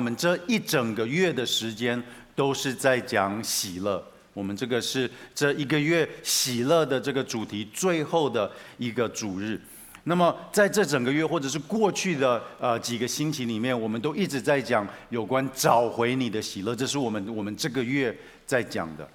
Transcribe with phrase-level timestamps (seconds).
[0.00, 2.02] 我们这一整个月的时间
[2.34, 4.02] 都是在讲喜乐。
[4.32, 9.60] 我们这个是这一个月喜乐的这个主题最后的一个主日。
[10.04, 19.06] 那么在这整个月，或者是过去的呃几个星期里面，我们都一直在讲有关找回你的喜乐，这是我们我们这个月在讲的。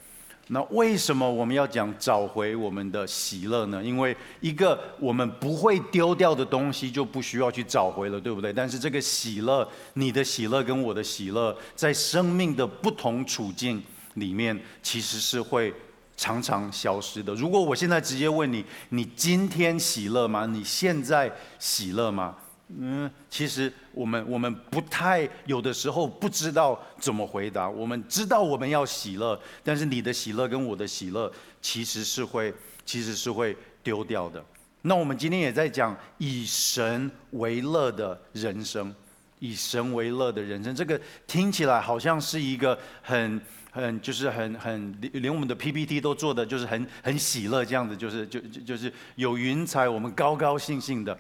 [0.50, 3.84] 那为什么我们要讲找回我们的喜乐呢？
[3.84, 8.54] 因为一个我们不会丢掉的东西就不需要去找回了，对不对？
[8.54, 13.82] 但是这个喜乐，你的喜乐跟我的喜乐，在生命的不同处境
[14.16, 15.74] 里面，其实是会
[16.16, 17.34] 常常消失的。
[17.34, 20.46] 如果我现在直接问你，你今天喜乐吗？
[20.46, 22.36] 你现在喜乐吗？
[22.68, 27.70] 嗯，其实我们我们不太有的时候不知道怎么回答。
[27.70, 32.52] 我们知道我们要喜乐，但是你的喜乐跟我的喜乐其实是会
[32.84, 34.44] 其实是会丢掉的。
[34.82, 38.94] 那我们今天也在讲以神为乐的人生，
[39.38, 43.40] 以神为乐的人生，这个听起来好像是一个很
[43.72, 51.16] 很就是很很连我们的 PPT 都做的就是很很喜乐这样子，就是就就就是有云彩，我们高高兴兴的。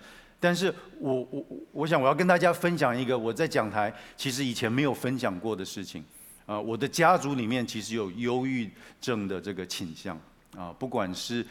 [0.45, 6.05] 但是我我我想我要跟大家分享一个我在讲台其实以前没有分享过的事情，
[6.45, 8.69] 啊，我的家族里面其实有忧郁
[9.01, 10.15] 症的这个倾向，
[10.55, 11.43] 啊，不管是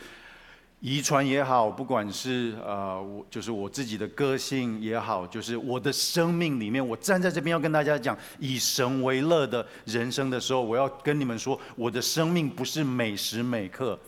[0.79, 13.99] 遗传也好，不管是呃我就是我自己的个性也好，就是我的生命里面，我站在这边要跟大家讲以神为乐的人生的时候，我要跟你们说，我的生命不是每时每刻。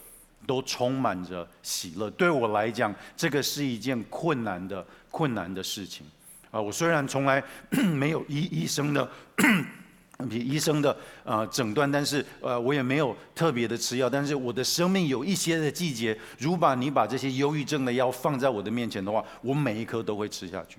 [0.46, 2.08] 都充满着喜乐。
[2.12, 6.06] 对我来讲，这个是一件困难的、困难的事情。
[6.50, 7.42] 啊，我虽然从来
[7.92, 9.10] 没有医医生的
[10.30, 14.08] 医生的呃诊断，但是呃，我也没有特别的吃药。
[14.08, 20.78] 但是我的生命有一些的季节，如把你把这些忧郁症的药放在我的面前的话，我每一颗都会吃下去。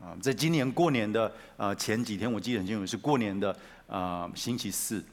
[0.00, 3.54] 啊，在今年过年的呃前几天，我记得很清楚，是过年的
[3.86, 5.04] 呃星期四。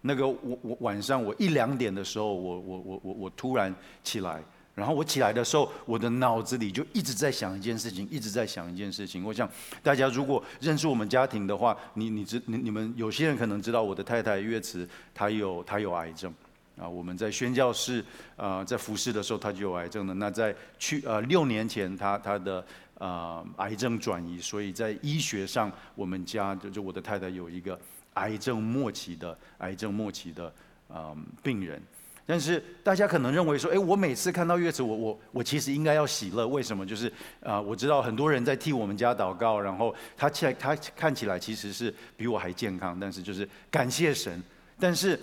[0.00, 4.40] 那个我我晚上我一两点的时候，我我我我我突然起来，
[4.74, 9.24] 然后我起来的时候，我的脑子里就一直在想一件事情，一直在想一件事情。
[9.24, 9.50] 我想
[9.82, 16.32] 大家如果认识我们家庭的话，你你知你你们有些人可能知道我的太太月慈，她有她有癌症
[16.80, 16.88] 啊。
[16.88, 18.04] 我们在宣教室
[18.36, 20.14] 啊在服侍的时候，她就有癌症了。
[20.14, 22.64] 那在去呃六年前，她她的
[22.98, 27.76] 啊癌症转移，所以在医学上，我们家就就我的太太有一个。
[28.18, 30.52] 癌症末期的癌症末期的
[30.90, 31.80] 嗯病人，
[32.26, 36.84] 但是大家可能认为说，哎，我每次看到月子，我我我其实应该要喜乐，为什么？
[36.84, 37.10] 就是
[37.42, 44.42] 啊，我知道很多人在替我们家祷告，然后他起来，他看起来其实是比我还健康，但是就是感谢神。
[44.78, 45.18] 但是，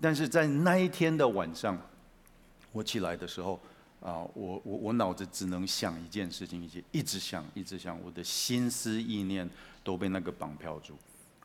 [0.00, 1.76] 但是在那一天的晚上，
[2.72, 3.58] 我起来的时候
[4.00, 9.48] 啊，我我我脑子只能想一件事情，一直一直想，一直想，我的心思意念
[9.82, 10.94] 都被那个绑票住，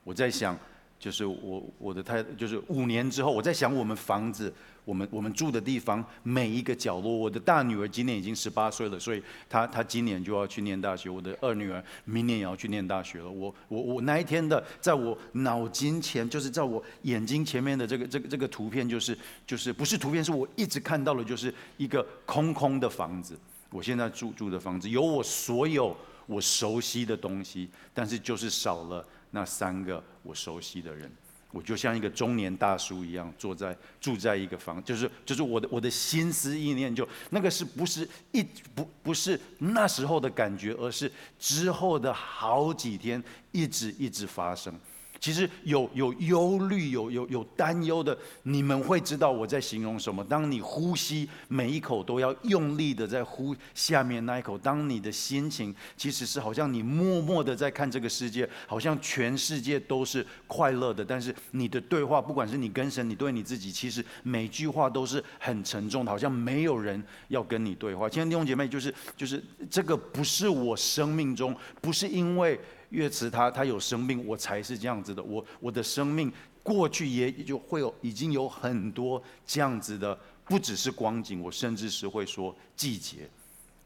[0.03, 0.57] 我在想。
[0.99, 7.09] 就是我我的太就是五年之后，我在想我们房子，我们我们住的地方每一个角落。
[7.09, 11.09] 我的大女儿今年已经十八岁了，所以她她今年就要去念大学。
[11.09, 13.31] 我的二女儿明年也要去念大学了。
[13.31, 19.17] 我我我那一天的，在我脑筋前，就是在我眼睛前面的这个这个这个图片，就是
[19.47, 23.39] 就是不是图片，是我一直看到的，就是一个空空的房子。
[23.71, 25.95] 我现在住住的房子有我所有
[26.25, 29.05] 我熟悉的东西，但是就是少了。
[29.31, 31.11] 那三个我熟悉的人，
[31.51, 44.73] 我就像一个中年大叔一样，坐在住在一个房，就是就是我的我的心思意念就那个是不是一不不是那时候的感觉，而是之后的好几天一直一直发生。
[45.19, 50.23] 其实有有忧虑、有有有担忧的，你们会知道我在形容什么。
[50.23, 68.07] 当你呼吸每一口都要用力的在呼下面那一口，当你的心情其实是好像你默默的在看这个世界，好像全世界都是快乐的，但是你的对话，不管是你跟神，你对你自己，其实每句话都是很沉重的，好像没有人要跟你对话。
[68.07, 72.59] 亲爱的弟兄姐妹，就是就是这个不是我生命中，不是因为。
[72.89, 75.21] 岳慈他他有生命，我才是这样子的。
[75.21, 76.31] 我我的生命
[76.63, 83.29] 过去也就会有已经有很多这样子的，不只是光景，我甚至是会说季节。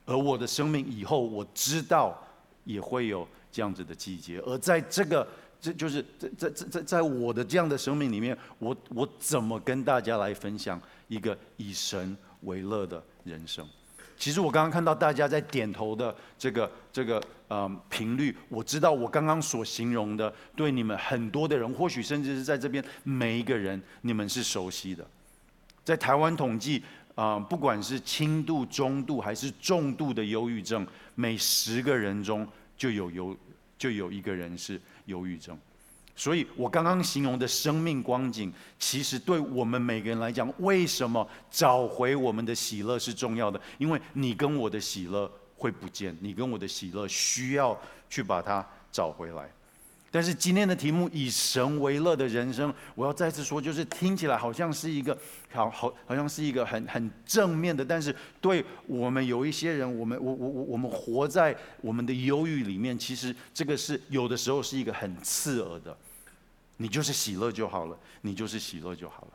[0.05, 2.21] 而我的生命以后我知道
[2.65, 4.39] 也会有这样子的季节。
[4.39, 5.27] 而在这个
[5.61, 13.65] 这就是在在在在在我的这样的生命里面，我我怎么跟大家来分享一个以神为乐的人生？
[14.23, 25.05] 其实我刚刚看到大家在点头的这个这个呃频率，我知道我刚刚所形容的，对你们很多的人，或许甚至是在这边每一个人，你们是熟悉的。
[25.83, 26.81] 在台湾统计
[27.15, 32.47] 啊，不管是轻度、中度还是重度的忧郁症，每十个人中
[32.77, 33.37] 就有有
[33.77, 35.59] 就有一个人是忧郁症。
[36.15, 43.59] 所以我刚刚形容的生命光景，其实对我们每个人来讲，为什么找回我们的喜乐是重要的？
[43.79, 47.75] 因为你跟我的喜乐会不见，你跟我的喜乐需要
[48.09, 49.51] 去把它找回来。
[50.13, 55.17] 但是今天的题目以神为乐的人生，我要再次说，就是听起来好像是一个
[55.51, 65.97] 好好好像是一个很很正面的，但是对我们有一些人，我们我我我我们活在我们的忧郁里面，其实这个是有的时候是一个很刺耳的。
[66.77, 69.31] 你就是喜乐就好了，你就是喜乐就好了。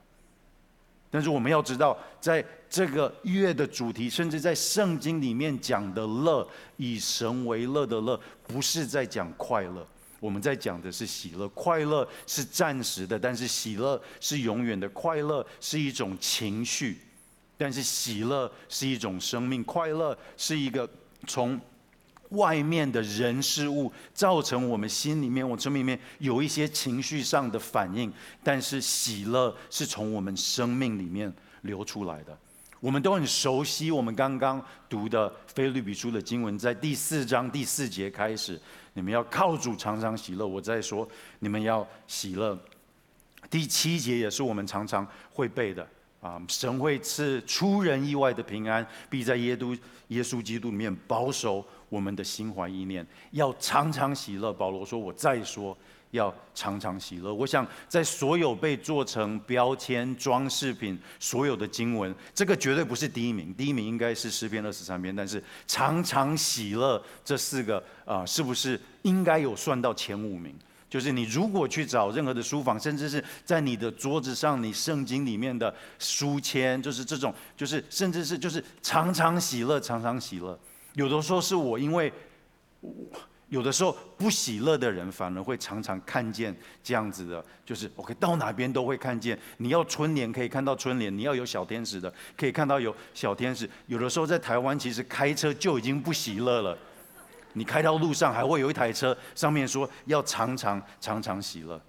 [1.11, 9.85] 但是我们要知道，在这个月的主题，甚至在圣经里面讲的乐，以神为乐的乐，不是在讲快乐。
[10.20, 14.88] 我们在讲的是喜乐，快乐是暂时的，但是喜乐是永远的。
[14.88, 16.99] 快乐是一种情绪，
[17.56, 19.62] 但是喜乐是一种生命。
[19.62, 20.88] 快乐是一个
[21.26, 21.61] 从
[22.31, 28.12] 外面的人事物造成我们心里面、我生命里面有一些情绪上的反应，
[28.43, 31.32] 但是喜乐是从我们生命里面
[31.62, 32.37] 流出来的。
[32.81, 38.61] 我们都很熟悉，我们刚刚读的菲律比书的经文，在第四章第四节开始。
[38.99, 40.45] 你们要靠主常常喜乐。
[40.45, 41.09] 我再说，
[41.39, 42.59] 你们要喜乐。
[43.49, 45.89] 第七节也是我们常常会背的
[46.21, 49.73] 啊，神会赐出人意外的平安，必在耶督
[50.09, 53.06] 耶稣基督里面保守我们的心怀意念。
[53.31, 54.53] 要常常喜乐。
[54.53, 55.79] 保罗说：“我再说。”
[56.12, 57.32] 要常常喜乐。
[57.32, 63.52] 我想，在所有被做成标签、装饰品，所有的经文，这个绝对不是第一名。
[63.55, 70.55] 第一名应该是诗篇二十三篇，但是常常喜乐这四个啊、是不是应该有算到前五名？
[70.88, 80.58] 就是你如果去找任何的书房，甚至是在你的桌子上，你圣经里面的书签，就是这种，就是甚至是就是常常喜乐，常常喜乐。
[80.94, 82.10] 有的时候是我因为。
[83.49, 89.39] 有的时候不喜乐的人，反而会常常看见这样子的，就是 OK，到哪边都会看见。
[89.56, 93.69] 你要春联可以看到春联，你要有小天使的可以看到有小天使。
[93.87, 96.77] 有的时候在台湾，其实开车就已经不喜乐了。
[97.55, 101.81] 你开到路上还会有一台车上面说要常常常常喜乐。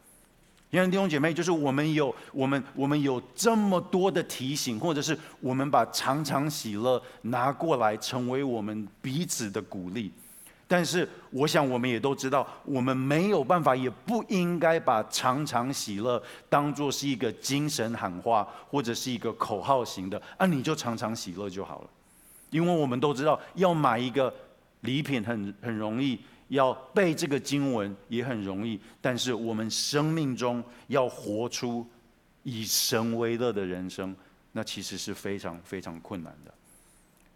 [0.71, 10.11] 因为弟兄姐妹，就是我们有我们我们有这么多的提醒，或者是我们把常常喜乐拿过来，成为我们彼此的鼓励。
[10.71, 20.21] 但是，我想我们也都知道，我们没有办法，也不应该把常常喜乐当作是一个精神喊话，或者是一个口号型的。
[20.37, 21.89] 啊，你就常常喜乐就好了，
[22.51, 24.31] 因为我们都知道，要买一个
[24.81, 26.19] 礼品很很容易，
[26.49, 28.79] 要背这个经文也很容易。
[29.01, 31.83] 但是，我们生命中要活出
[32.43, 34.15] 以神为乐的人生，
[34.51, 36.53] 那其实是非常非常困难的。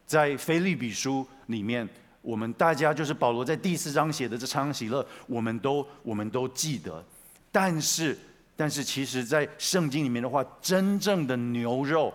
[0.05, 1.89] 在腓利比书里面。
[2.23, 7.05] 我们大家就是保罗在第四章写的这常喜乐，我们都我们都记得。
[7.51, 8.17] 但是，
[8.55, 12.11] 但是，其实，在圣经里面的话，真正的牛肉，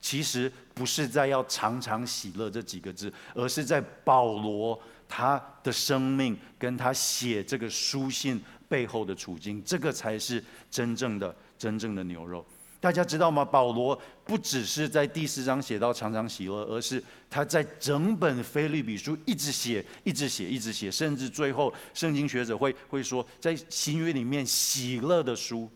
[0.00, 12.46] 其实不是在要常常喜乐这几个字，而是在保罗他的生命跟他写这个书信背后的处境，这个才是真正的真正的牛肉。
[12.80, 13.44] 大家知道吗？
[13.44, 25.70] 保罗不只是在第四章写到常常喜乐，而是他在整本腓立比书一直写，一直写，一直写，甚至最后圣经学者会会说，在新约里面喜乐的书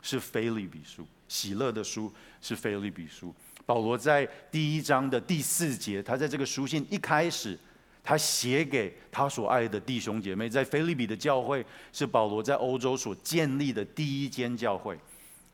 [0.00, 3.32] 是腓立比书，喜乐的书是腓立比书。
[3.64, 7.56] 保罗在第一章的第四节，他在这个书信一开始，
[8.02, 14.98] 他写给他所爱的弟兄姐妹，在腓立比的教会是保罗在欧洲所建立的第一间教会。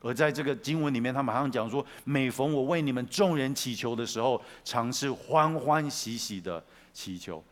[0.01, 6.63] 而在这个经文里面，他马上讲说：“每逢我为你们众人祈求的时候，常是欢欢喜喜的
[6.93, 7.43] 祈求。”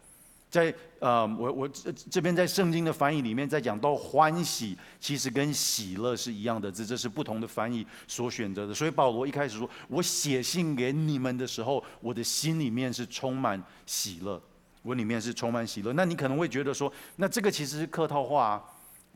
[0.49, 1.67] 在呃，我我
[2.09, 8.73] 这边在圣经的翻译里面，在讲到欢喜，其实跟喜乐是一样的字，这是不同的翻译所选择的。
[8.73, 14.41] 所以保罗一开始说：“我写信给你们的时候，我的心里面是充满喜乐，
[14.83, 18.63] 我里面是充满喜乐。”那你可能会觉得说：“那这个其实是客套话啊。”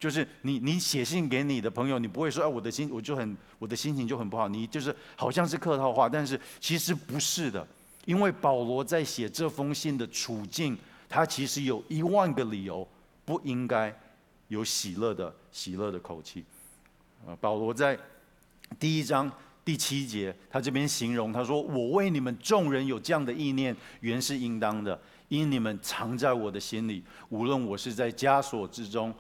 [0.02, 4.48] 就是你，你写信给你的朋友，你不会说，哎，我的心我就很，我的心情就很不好。
[4.48, 7.66] 你就是好像是客套话，但是其实不是的，
[8.06, 10.76] 因为保罗在写这封信的处境，
[11.08, 12.86] 他其实有一万个理由
[13.24, 13.96] 不应该
[14.48, 16.44] 有喜乐的喜乐的口气。
[17.28, 17.96] 啊，保罗在
[18.80, 19.32] 第一章
[19.64, 29.14] 第七节，他这边形容他说：“我为你们众人有这样的意念，原是应当的，因你们藏在我的心里，无论我是在枷锁之中。”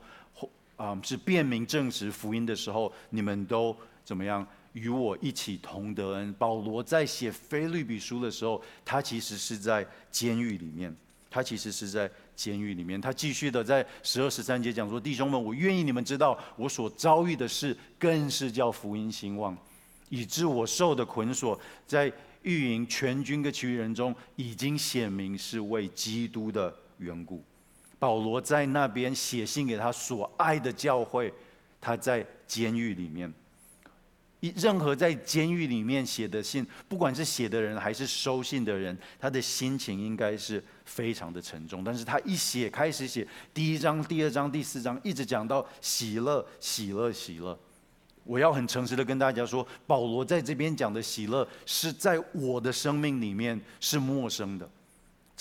[0.81, 6.33] 啊，是辩明证实福音的时候，你们都怎么样与我一起同得恩？
[6.33, 10.91] 保罗在写腓立比书的时候，他其实是在监狱里面，
[11.29, 12.99] 他其实是在监狱里面。
[12.99, 19.55] 他继续的在十二十三节讲说：“弟兄们，我愿意你们知道，我所遭遇的事，更是叫福音兴旺，
[20.09, 22.11] 以致我受的捆锁，在
[22.41, 27.43] 狱营全军跟其余人中，已经显明是为基督的缘故。”
[28.01, 31.31] 保罗在那边写信给他所爱的教会，
[31.79, 33.31] 他在监狱里面。
[34.39, 41.83] 一任何在监狱里面写的信，不管是写的人还是收信的人，他的心情应该是非常的沉重。
[41.83, 47.55] 但是他一写，开始写第一章、第二章、第四章，一直讲到喜乐、喜乐、喜乐。
[48.23, 54.67] 我要很诚实的跟大家说，保罗在这边讲的喜乐，是在我的生命里面是陌生的。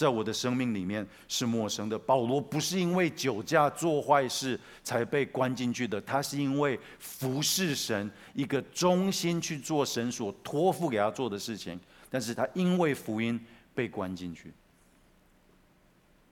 [0.00, 1.98] 在我的生命里面是陌生的。
[1.98, 11.78] 保罗不是因为酒驾做坏事才被关进去的，他是因为服侍神，一个忠心去做神所托付给他做的事情。
[12.08, 13.38] 但是他因为福音
[13.74, 14.50] 被关进去。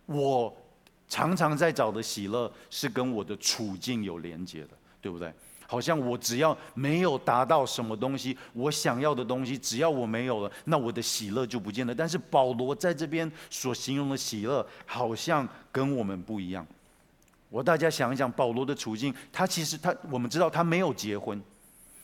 [0.06, 0.56] 我
[1.06, 4.70] 常常在找的喜乐是跟我的处境有连接的，
[5.02, 5.30] 对不对？
[5.70, 11.94] 好像我只要没有达到什么东西，我想要的东西，只要我没有了，那我的喜乐就不见了。
[11.94, 16.66] 但是保罗在这边所形容的喜乐，好像跟我们不一样。
[17.50, 21.38] 我大家想一想，保罗的处境，他其实他我们知道他没有结婚，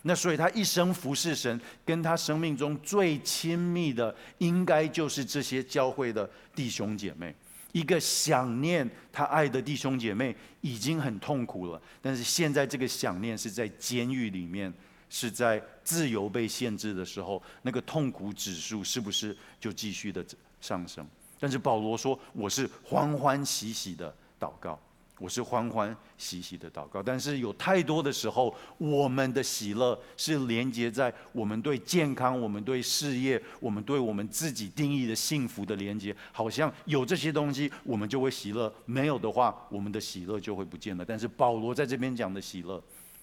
[0.03, 7.35] 那所以他一生服侍神，跟他生命中最亲密的，应该就是这些教会的弟兄姐妹。
[7.75, 14.73] 一个想念他爱的弟兄姐妹已经很痛苦了，但是现在这个想念是在监狱里面，
[15.11, 20.25] 是在自由被限制的时候，那个痛苦指数是不是就继续的
[20.61, 21.05] 上升？
[21.41, 24.79] 但是保罗说：“我是欢欢喜喜的祷告。”
[25.19, 41.05] 我是欢欢喜喜的祷告，但是有太多的时候，我们的喜乐是连接在我们对健康、我们对事业、我们对我们自己定义的幸福的连接，好像有这些东西，我们就会喜乐；没有的话，我们的喜乐就会不见了。
[41.05, 42.83] 但是保罗在这边讲的喜乐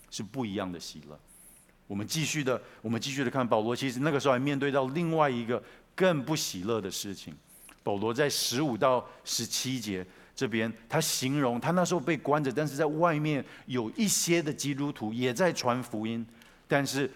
[0.09, 1.19] 是不一样的喜乐。
[1.87, 5.61] 我们继续的，我们继续的看保罗，其实那个时候还面对到另外一个
[5.93, 7.35] 更不喜乐的事情。
[7.83, 10.07] 保罗在十五到十七节。
[10.41, 16.25] 这边他形容他那时候被关着，但是在外面有一些的基督徒也在传福音，
[16.67, 17.07] 但是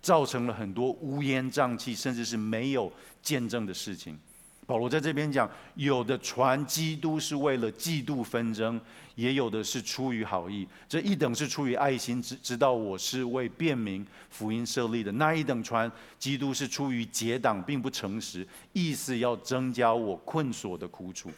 [0.00, 4.18] 造成了很多乌烟瘴气，甚至是没有见证的事情。
[4.66, 8.80] 保罗在这边讲，有的传基督是为了嫉妒纷争，
[9.14, 10.66] 也有的是出于好意。
[10.88, 21.30] 这一等是出于爱心，知知道我是为便民福音设立的；那一等传基督是出于结党，并不诚实，意思要增加我困锁的苦楚。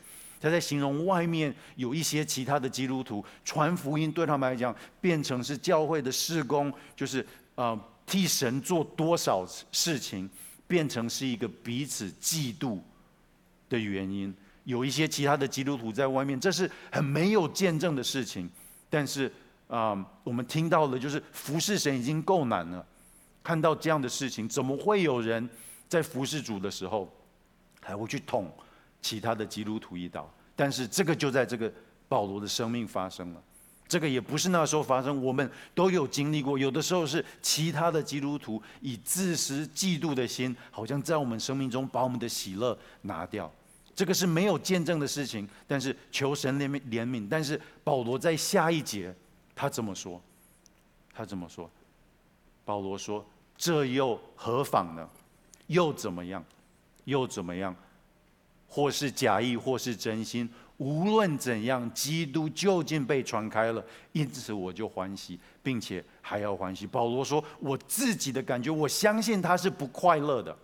[0.45, 7.21] 他在形容外面有一些其他的基督徒传福音，对他们来讲变成是教会的事工，就是
[7.55, 10.29] 啊、呃、替神做多少事情，
[10.67, 12.79] 变成是一个彼此嫉妒
[13.71, 14.35] 的原因。
[14.65, 18.51] 有一些其他的基督徒在外面，这是很没有见证的事情。
[18.91, 19.33] 但是
[19.67, 22.87] 啊、我们听到的就是服侍神已经够难了，
[23.43, 25.49] 看到这样的事情，怎么会有人
[25.89, 27.11] 在服侍主的时候
[27.81, 28.53] 还会去捅？
[29.05, 31.71] 其他的基督徒一刀，但是这个就在这个
[32.09, 33.43] 保罗的生命发生了。
[33.87, 36.59] 这个也不是那时候发生，我们都有经历过。
[36.59, 43.53] 有的时候是其他的基督徒以自私嫉妒的心，好像在我们生命中把我们的喜乐拿掉。
[43.95, 47.29] 这个是没有见证的事情，但是求神怜悯怜悯。
[47.31, 49.15] 但是保罗在下一节
[49.55, 50.19] 他怎么说，
[51.13, 51.71] 他怎么说，
[52.65, 53.23] 保罗说
[53.55, 55.07] ：“这又何妨呢？
[55.67, 56.43] 又怎么样？
[57.05, 57.77] 又怎么样？”
[58.75, 66.85] 或是假意，或是真心，无论怎样，基督究竟被传开了，因此我就欢喜，并且还要欢喜。
[66.85, 70.57] 保罗说：“我自己的感觉，我相信他是不快乐的，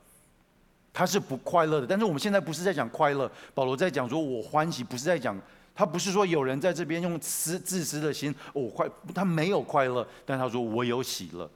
[0.93, 1.87] 他是不快乐的。
[1.87, 5.41] 但是我们现在不是在讲快乐，保罗在讲说我欢喜，不是在讲
[5.73, 11.49] 他不是说有人在这边用私自私的心，我快，他没有快乐，但他说我有喜乐，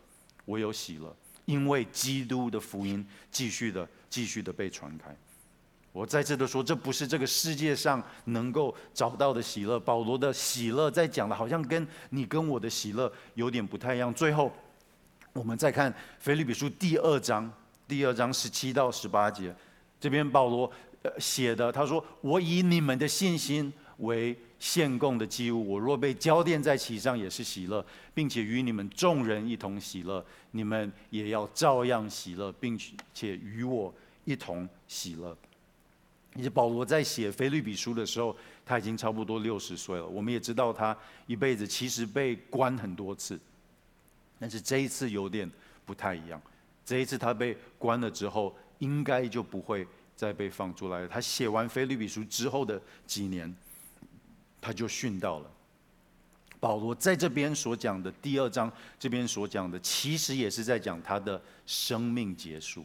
[0.45, 1.13] 我有喜乐，
[1.47, 5.13] 因为基督的福音继续的继续的被传开。”
[5.95, 9.79] 我再次的说，这不是这个世界上能够找到的喜乐。
[9.79, 14.13] 保罗的喜乐在讲的，好像跟你跟我的喜乐有点不太一样。
[14.13, 14.53] 最后，
[15.33, 17.49] 我们再看腓立比书第二章，
[17.87, 19.55] 第二章十七到十八节，
[20.01, 20.69] 这边保罗
[21.21, 30.27] 写的，他说：“我以你们的信心为献供的祭物，我若被浇奠在其上，也是喜乐，并且与你们众人一同喜乐。
[30.51, 32.77] 你们也要照样喜乐，并
[33.13, 35.37] 且与我一同喜乐。”
[36.35, 38.37] 以及保罗在写腓立比书的时候，
[38.67, 40.07] 他已经差不多六十岁了。
[40.07, 43.38] 我们也知道他一辈子其实被关很多次，
[44.38, 45.50] 但是这一次有点
[45.85, 46.41] 不太一样。
[46.85, 49.87] 这一次他被关了之后，应该就不会
[50.17, 51.09] 再被放出来了。
[51.09, 53.55] 他写完腓立比书之后的几年，
[54.61, 55.50] 他就殉道了。
[56.61, 62.85] 保罗在这边所讲的第二章，这边所讲的，其实也是在讲他的生命结束。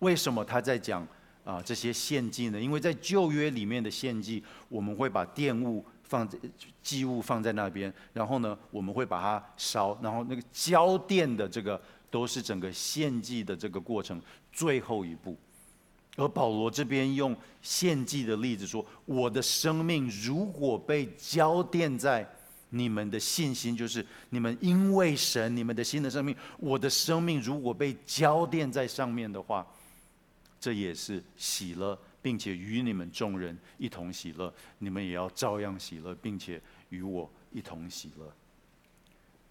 [0.00, 1.06] 为什么他在讲
[1.44, 2.60] 啊这些献祭呢？
[2.60, 6.38] 因为在旧约里面的献祭，我们会把奠物放在
[6.82, 11.80] 祭物放在那边，然后呢，我们会把它烧，然后那个交奠的这个
[12.10, 14.20] 都是整个献祭的这个过程
[14.52, 15.36] 最后一步。
[16.16, 22.28] 而保罗这边用献祭的例子说，我的生命如果被交奠在。
[22.72, 29.66] 你们的信心就是你们因为神，你们的新的生命，我的生命如果被浇奠在上面的话，
[30.60, 34.52] 这也是喜乐，并且与你们众人一同喜乐。
[34.78, 38.30] 你们也要照样喜乐，并且与我一同喜乐。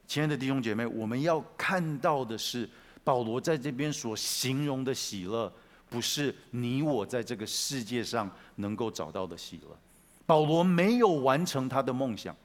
[0.07, 2.69] 亲爱的弟兄姐妹，我们要看到的是，
[3.03, 5.51] 保罗在这边所形容的喜乐，
[5.89, 9.77] 不是你我在这个世界上能够找到的喜乐。
[10.25, 12.35] 保罗没有完成他的梦想。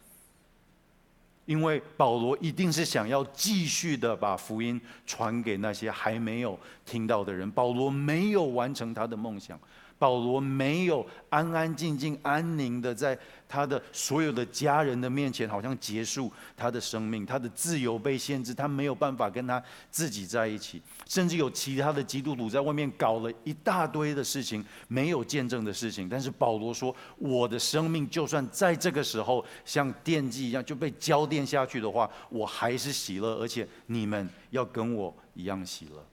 [1.47, 7.51] 因为保罗一定是想要继续的把福音传给那些还没有听到的人。
[7.51, 9.59] 保罗没有完成他的梦想。
[10.05, 13.19] 保罗没有安安静静、安宁的在
[13.49, 20.83] 他的所有的家人的面前，好像结束他的生命，他的自由被限制，他没有办法跟他自己在一起。
[21.09, 26.07] 甚至有其他的基督徒在外面搞了一大堆的事情，没有见证的事情。
[26.07, 36.07] 但是保罗说：“我的生命就算在这个时候像电击一样就被浇奠下去的话，我还是喜乐，而且你们要跟我一样喜乐。”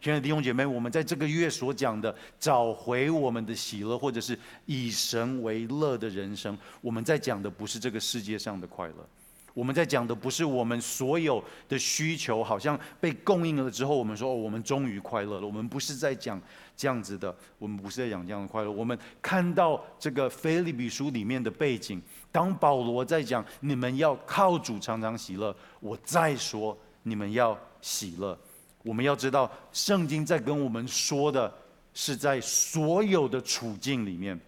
[0.00, 9.08] 亲爱的弟兄姐妹，我们在这个月所讲的找回我们的喜乐，或者是以神为乐的人生，我们在讲的不是这个世界上的快乐，
[9.52, 15.46] 我们在讲的不是我们所有的需求好像被供应了之后，我们说哦，我们终于快乐了。
[15.46, 16.40] 我们不是在讲
[16.76, 18.70] 这样子的，我们不是在讲这样的快乐。
[18.70, 22.00] 我们看到这个腓立比书里面的背景，
[22.30, 28.38] 当保罗在讲你们要靠主常常喜乐，我再说你们要喜乐。
[28.86, 31.52] 我们要知道，圣经在跟我们说的
[31.92, 34.40] 是在所有的处境里面，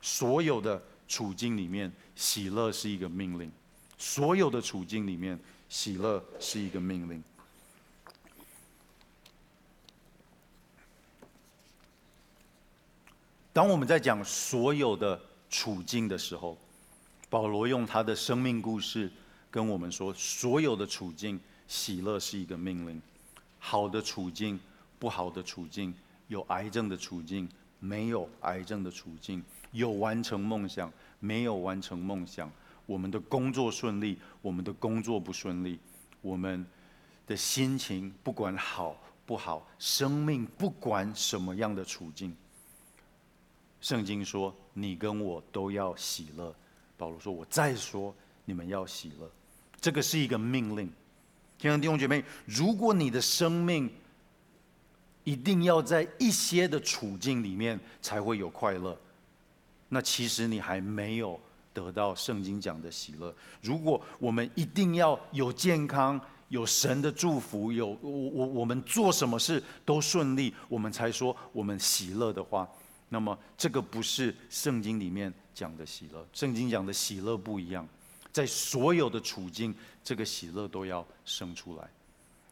[0.00, 3.52] 所有的处境里面，喜乐是一个命令。
[3.98, 7.22] 所有的处境里面，喜乐是一个命令。
[13.52, 16.56] 当我们在讲所有的处境的时候，
[17.28, 19.12] 保罗用他的生命故事
[19.50, 23.02] 跟我们说，所有的处境，喜乐是一个命令。
[23.66, 24.60] 好的处境，
[24.98, 25.94] 不好的处境，
[26.28, 27.48] 有癌症的处境，
[27.80, 32.52] 没有癌症的处境，有完成梦想，没有完成梦想，
[32.84, 35.78] 我们的工作顺利，我们的工作不顺利，
[36.20, 36.66] 我们
[37.26, 42.36] 的心情不管好不好，生命不管什么样的处境，
[43.80, 46.54] 圣经说你跟我都要喜乐。
[46.98, 49.30] 保罗说：“我再说，你们要喜乐。”
[49.80, 50.92] 这个是一个命令。
[51.58, 53.90] 亲爱的弟兄姐妹，如果你的生命
[55.22, 58.98] 一定要在一些的处境里面才会有快乐，
[59.88, 61.40] 那其实你还没有
[61.72, 63.34] 得到圣经讲的喜乐。
[63.62, 72.68] 如果我们一定要有健康、有神的祝福、有我我我们做什么事都顺利，我们才说我们喜乐的话，
[73.08, 76.26] 那么这个不是圣经里面讲的喜乐。
[76.34, 77.88] 圣经讲的喜乐不一样。
[78.34, 81.88] 在所有的处境，这个喜乐都要生出来。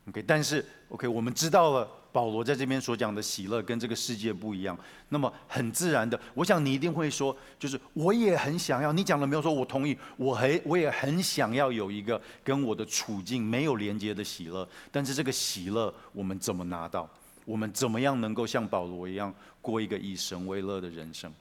[0.09, 4.79] OK，但是 OK，我们知道了保罗在这边所讲的喜乐跟这个世界不一样。
[5.09, 8.92] 那么很自然的，我想你一定会说，就是我也很想要。
[8.92, 9.42] 你讲了没有？
[9.42, 14.68] 说我同意，我很我也很想要有一个跟我的处境没有连接的喜乐。
[14.92, 17.11] 但是这个喜乐我们怎么拿到？
[17.45, 21.33] 我们怎么样能够像保罗一样过一个以神为乐的人生？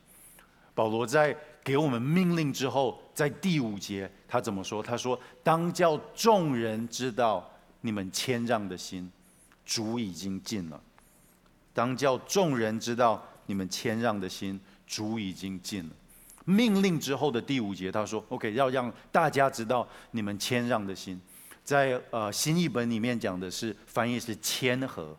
[0.74, 4.82] 保罗在给我们命令之后，在第五节他怎么说？
[4.82, 7.48] 他说：“当叫众人知道
[7.82, 9.12] 你们谦让的心，
[9.66, 10.82] 主已经尽了。
[11.74, 15.96] 当叫众人知道你们谦让的心，主已经尽了。”
[16.44, 21.22] 命令之后的第五节，他说：“OK，要让大家知道你们谦让的心。”
[21.64, 25.16] 在呃新译本里面讲的是翻译是谦和。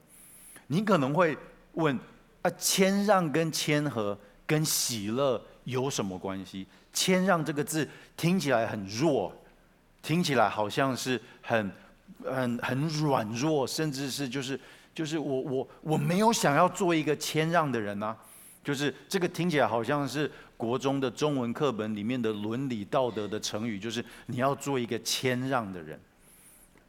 [0.66, 1.38] 你可能会
[1.74, 1.96] 问：
[2.42, 5.40] 啊，谦让跟谦和跟喜乐？
[5.64, 6.66] 有什么关系？
[6.92, 9.33] 谦让这个字听起来很弱，
[10.03, 11.72] 听起来好像是很、
[12.25, 14.59] 很、很软弱，甚至是就是
[14.94, 18.16] 就是我我我没有想要做一个谦让的人啊，
[18.62, 25.98] 就是这个听起来好像是国中的中文课本里面的伦理道德的成语，就是你要做一个谦让的人。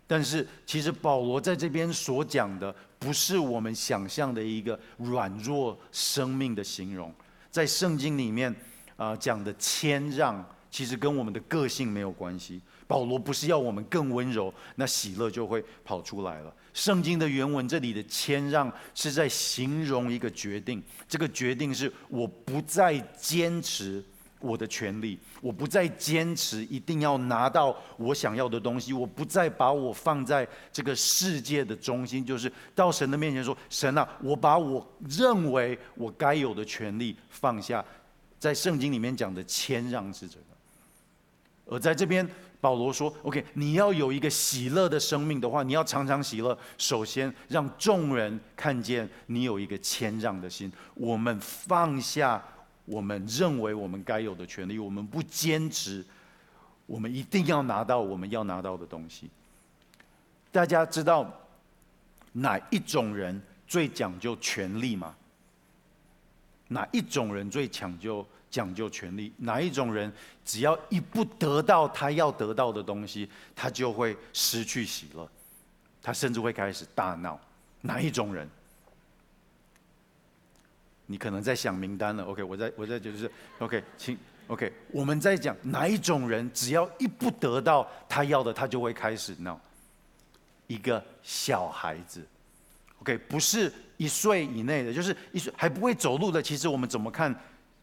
[0.06, 7.12] 但是其实保罗在这边所讲的，不是我们想象的一个软弱生命的形容。
[7.54, 8.54] 在圣经里面，
[8.98, 12.60] 啊、讲的谦让，其实跟我们的个性没有关系。
[12.88, 16.52] 保罗不是要我们更温柔，那喜乐就会跑出来了。
[16.74, 24.04] 圣经的原文这里的谦让是在形容一个决定，这个决定是我不再坚持
[24.44, 37.84] 我的权利，我不再坚持一定要拿到我想要的东西，我不再把我放在这个世界的中心，就是到神的面前说：“神啊，我把我认为我该有的权利放下。”
[38.38, 40.46] 在圣经里面讲的谦让是这个，
[41.66, 42.30] 而在这边
[42.60, 46.58] 保罗说：“OK，你要有一个喜乐的生命的话，你要常常喜乐。
[46.78, 50.70] 首先让众人看见你有一个谦让的心。
[50.94, 52.44] 我们放下
[52.86, 56.04] 我们认为我们该有的权利，我们不坚持，
[56.86, 59.30] 我们一定要拿到我们要拿到的东西。
[60.52, 61.32] 大家知道
[62.32, 65.16] 哪一种人最讲究权利吗？”
[66.70, 69.32] 哪一种人最讲究讲究权利？
[69.38, 70.12] 哪一种人
[70.44, 75.30] 只要一不得到他要得到的东西，他就会失去喜乐，
[76.02, 77.40] 他甚至会开始大闹。
[77.82, 78.50] 哪一种人？
[81.06, 82.24] 你可能在想名单了。
[82.26, 89.60] OK，我在我在就是 OK，请 OK，我们在讲哪一种人，只要一不得到他要的，他就会开始闹。
[90.68, 92.26] 一个小孩子。
[93.00, 96.42] OK，不是一岁以内的，就是一岁还不会走路的。
[96.42, 97.34] 其实我们怎么看，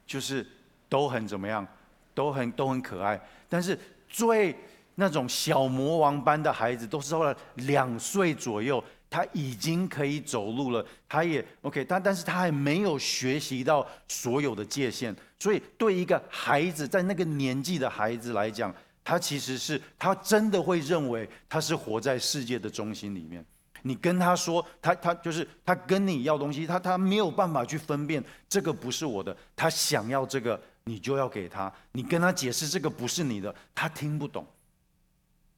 [0.06, 0.46] 就是
[0.88, 1.66] 都很怎么样，
[2.14, 3.20] 都很都很可爱。
[3.48, 3.78] 但是
[4.08, 4.56] 最
[4.94, 10.82] 那种小魔王般的孩子，都是到了两岁左右，他已经可以走路了。
[11.08, 15.14] 他也 OK，但但是他还没有学习到所有的界限。
[15.38, 23.44] 所以对一个孩子，在那个年纪的孩子来讲，他其实是他真的会认为他是活在世界的中心里面。
[23.82, 31.72] 你跟他说，他他就是他跟你要东西，他他没有办法去分辨这个不是我的，他想要这个，你就要给他。
[31.92, 34.46] 你跟他解释这个不是你的，他听不懂。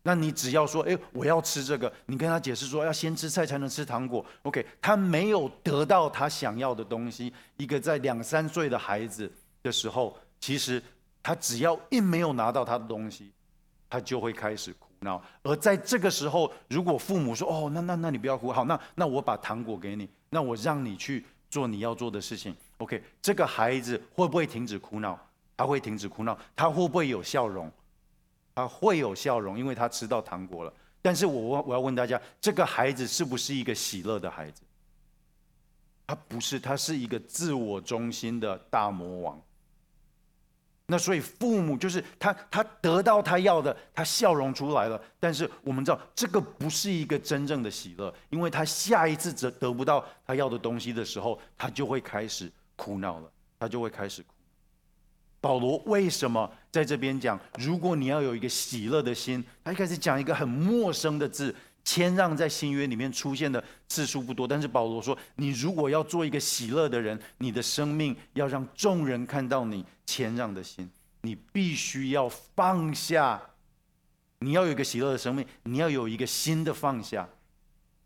[0.03, 4.25] 那你只要说，哎，我要吃这个，你跟他解释说要先吃菜才能吃糖果。
[4.43, 7.33] OK，他没有得到他想要的东西。
[7.57, 9.31] 一个在两三岁的孩子
[9.63, 10.83] 的时候，其实
[11.23, 13.31] 他只要一没有拿到他的东西，
[13.89, 15.23] 他就会开始哭闹。
[15.43, 22.57] 而在这个时候，如果父母说：“哦，那那那你不要哭，好，那那我把糖果给你，那我让你去做你要做的事情。
[22.79, 25.17] ”OK，这个孩子会不会停止哭闹？
[25.57, 27.71] 他会停止哭闹，他会不会有笑容？
[28.55, 30.73] 他会有笑容，因为他吃到糖果了。
[31.01, 34.63] 但是我我要问大家，这个孩子是不是一个喜乐的孩子？
[36.07, 39.41] 他不是，他是一个自我中心的大魔王。
[40.87, 45.01] 那所以父母就是他，他得到他要的，他笑容出来了。
[45.19, 54.23] 但是我们知道，这个不是一个真正的喜乐，因为他下一次得得不到他要的东西的时候，他就会开始哭闹了，他就会开始。
[55.43, 61.53] 保罗为什么在这边讲，如果你要有一个喜乐的心，他一开始讲一个很陌生的字，
[61.85, 70.89] 谦让在新约里面出现的次数不多，但是保罗说，你如果要做一个喜乐的人，你的生命要让众人看到你谦让的心，
[71.23, 73.43] 你必须要放下。
[74.39, 77.29] 你要有一个喜乐的生命，你要有一个新的放下，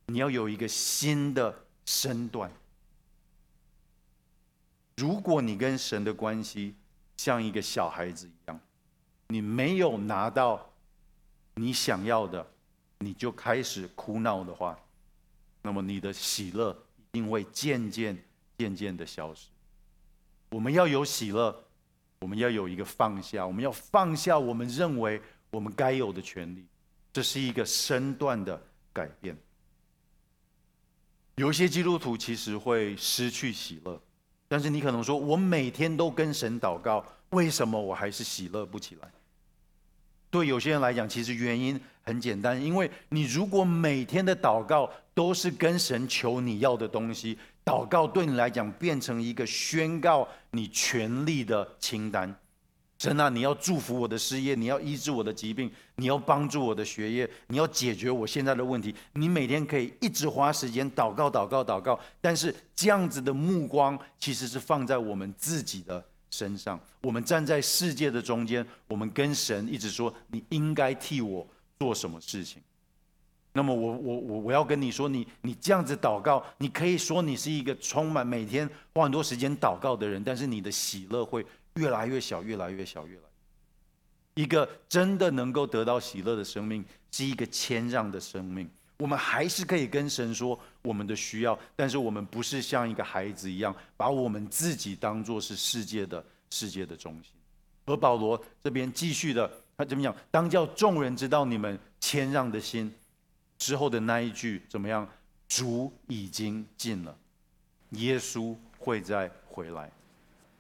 [0.07, 2.51] 你要有一个新的身段。
[4.97, 6.75] 如果你跟神的关系
[7.17, 8.61] 像一个小孩子一样，
[9.29, 10.69] 你没有拿到
[11.55, 12.47] 你想要的。
[12.99, 14.75] 你就开始哭闹的话，
[15.61, 18.17] 那么你的喜乐一定会渐渐、
[18.57, 19.49] 渐渐的消失。
[20.49, 21.55] 我们要有喜乐，
[22.21, 26.65] 我们要有一个放下，我们要放下我们认为我们该有的权利，
[27.13, 28.59] 这是一个身段的
[28.95, 29.37] 改变。
[31.35, 34.01] 有些基督徒其实会失去喜乐，
[34.49, 39.09] 但是你可能说，我每天都跟神祷告，为什么我还是喜乐不起来？
[40.31, 52.35] 对有些人来讲，其实原因很简单，因为你如果每天的祷告都是跟神求你要的东西，祷告对你来讲变成一个宣告你权利的清单。
[52.99, 58.95] 神啊，你要祝福我的事业，你要医治我的疾病，你要帮助我的学业，你要解决我现在的问题。
[59.13, 66.05] 你每天可以一直花时间祷告、祷告、祷告，但是这样子的目光其实是放在我们自己的。
[66.29, 71.47] 身上，我们站在世界的中间，我们跟神一直说：“你应该替我
[71.79, 72.61] 做什么事情？”
[73.55, 83.23] 那么我，我我我我要跟你说，你你这样子祷告，你可以说你是一个充满每天花很多时间祷告的人，但是你的喜乐会越来越小，越来越小，越来。
[84.35, 88.69] 一个真的能够得到喜乐的生命，是一个谦让的生命。
[88.99, 97.33] 我们还是可以跟神说我们的需要，但是我们不是像一个孩子一样，把我们自己当做是世界的世界的中心。
[97.85, 100.15] 而保罗这边继续的，他怎么讲？
[100.31, 102.93] 当叫众人知道你们谦让的心。
[103.59, 105.09] 之后的那一句怎么样？
[105.49, 107.17] 主已经尽了，
[107.91, 109.91] 耶稣会再回来。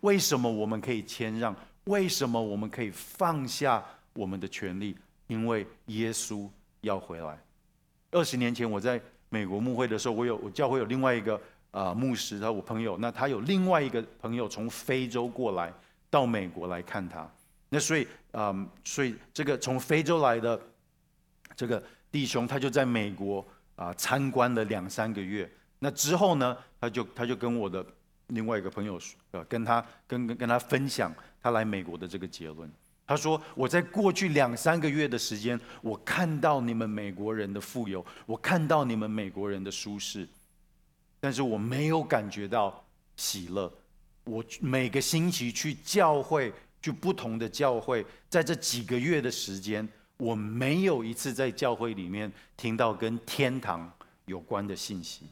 [0.00, 1.54] 为什么我们可以谦让？
[1.84, 4.96] 为什么我们可以放下我们的权利？
[5.26, 6.48] 因为耶稣
[6.80, 7.38] 要回来。
[8.10, 11.34] 二十年前我在美国牧会的时候，我有我教会有另外一个
[11.70, 15.72] 啊、呃、牧师，他我朋友，那他有另外一个朋友从非洲过来
[16.10, 17.28] 到美国来看他。
[17.68, 18.54] 那所以啊、
[18.84, 20.60] 所以这个从非洲来的
[21.56, 21.82] 这个。
[22.08, 25.50] 弟兄，他就在美国啊参观了两三个月。
[25.80, 27.84] 那之后呢，他就他就跟我的
[28.28, 32.70] 另外一个朋友，呃，跟他跟跟跟他分享他来美国的这个结论。
[33.06, 40.28] 他说：“我在过去两三个月的时间，我看到你们美国人的富有，我看到你们美国人的舒适，
[41.20, 42.84] 但是我没有感觉到
[43.16, 43.72] 喜乐。
[44.24, 53.92] 我每个星期去教会，去不同的教会，在这几个月的时间。”我没有一次在教会里面听到跟天堂
[54.24, 55.26] 有关的信息。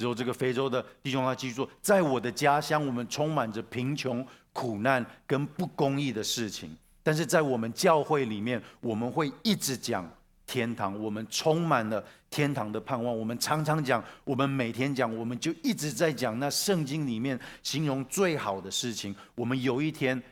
[0.00, 6.74] 只有这个非洲的弟兄他记住，在我的家乡，我们充满着贫穷、苦难跟不公义的事情。
[7.02, 10.10] 但是在我们教会里面，我们会一直讲
[10.46, 13.14] 天堂，我们充满了天堂的盼望。
[13.14, 19.14] 我们常常讲，我们每天讲，我们就一直在讲那圣经里面形容最好的事情。
[19.34, 20.22] 我们有一天。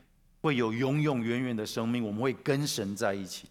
[0.40, 3.48] 会有永永远远的生命，我们会跟神在一起。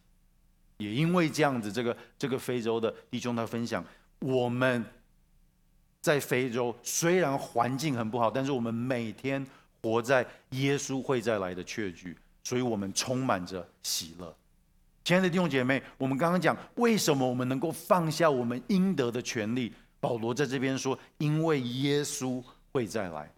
[0.77, 3.84] 也因为这样子，这个这个非洲的弟兄他分享，
[4.19, 4.84] 我们
[6.08, 9.46] 在非洲虽然环境很不好，但是我们每天
[9.84, 14.34] 活在耶稣会再来的确据，所以我们充满着喜乐。
[15.04, 19.74] 亲爱的弟兄姐妹，我们刚刚讲为什么我们能够放下我们应得的权利？
[20.00, 22.41] 保罗在这边说，因为耶稣
[22.72, 23.30] 会再来。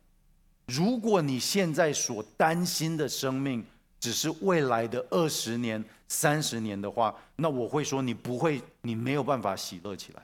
[0.68, 3.66] 如果你现在所担心的生命
[4.00, 10.22] 只是未来的二十年、三十年的话，那我会说你不会，你没有办法喜乐起来，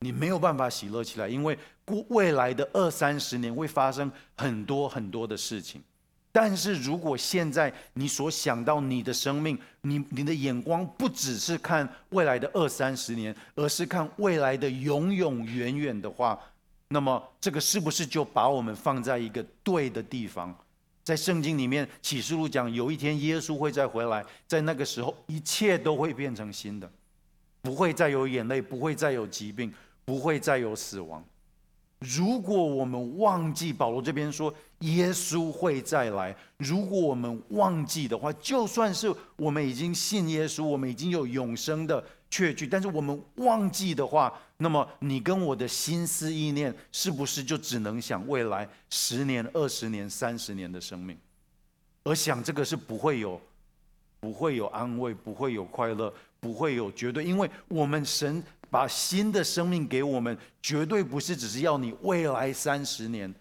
[0.00, 5.82] 你没有办法喜乐起来，因为过未来的二三十年会发生很多很多的事情。
[6.30, 16.38] 但是如果现在你所想到你的生命，你你的眼光不只是看未来的二三十年，而是看未来的永永远远的话。
[16.88, 20.54] 那么，这个是不是就把我们放在一个对的地方？
[21.02, 26.90] 在圣经里面，启示录讲，有一天耶稣会再回来，在那个时候，一切都会变成新的，
[27.62, 29.72] 不会再有眼泪，不会再有疾病，
[30.06, 31.22] 不会再有死亡。
[31.98, 51.16] 如果我们忘记，保罗这边说耶稣会再来，如果我们忘记的话，就算是我们已经信耶稣，我们已经有永生的确据，但是我们忘记的话，那么你跟我的心思意念，是不是就只能想未来十年、二十年、三十年的生命？
[52.04, 53.40] 而想这个是不会有，
[54.20, 63.32] 不会有安慰，不会有快乐，不会有绝对，因为我们神把新的生命给我们，绝对不是只是要你未来三十年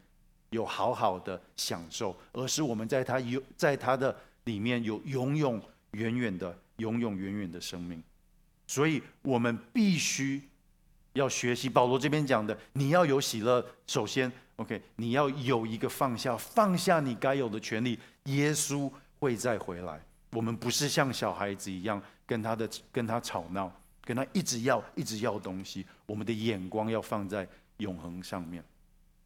[0.50, 5.62] 有好好的享受，而是我们在他有在他的里面有永永
[5.92, 8.02] 远远的、永永远远的生命。
[8.68, 10.42] 所以，我们必须
[11.14, 13.64] 要学习保罗这边讲的，你要有喜乐。
[13.86, 18.00] 首先，OK，你要有一个放下，放下你该有的权利。
[18.24, 20.02] 耶稣会再回来。
[20.32, 23.72] 我们不是像小孩子一样跟他的跟他吵闹，
[24.06, 25.86] 跟他一直要一直要东西。
[26.06, 27.46] 我们的眼光要放在
[27.78, 28.64] 永恒上面。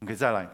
[0.00, 0.48] OK，再来，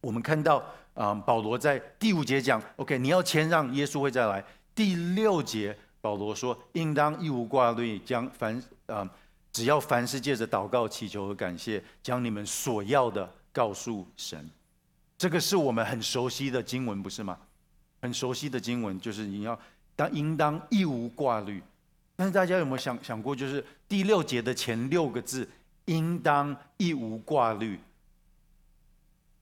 [0.00, 4.42] 我们看到啊，保罗在第五节讲，OK，你要谦让，耶稣会再来。
[4.74, 5.76] 第六节。
[5.98, 9.10] 保罗说：“应当一无挂虑，将凡啊、
[9.50, 14.48] 只要凡事借着祷告、祈求和感谢，将你们所要的告诉神。
[15.18, 17.36] 这个是我们很熟悉的经文，不是吗？
[18.00, 19.58] 很熟悉的经文，就是你要
[19.96, 21.60] 当应当一无挂虑。
[22.16, 25.48] 但是大家有没有想想过，就是第六节的前六个字
[25.86, 27.78] ‘应当一无挂虑’，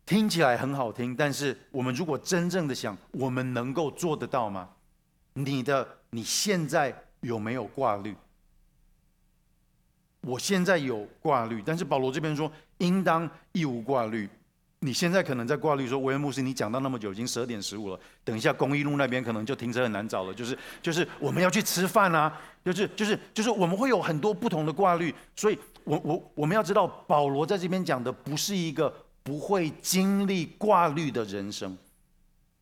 [0.05, 4.69] 听起来很好听，但是我们如果真正的想，我们能够做得到吗？
[5.33, 8.15] 你的。”你现在有没有挂虑？
[10.21, 14.31] 我现在有挂虑，但是保罗这边说应当一无挂虑。
[14.85, 20.35] 你现在可能在挂虑说，威廉牧师，你讲到那么久，已经十二点十五了，等一下公益路那边可能就停车很难找了。
[20.35, 22.31] 就是就是我们要去吃饭啊，
[22.63, 31.75] 就是就是就是我们会有很多不同的挂虑，所以我我我们要知道，保罗在这边讲的不是一个不会经历挂虑的人生，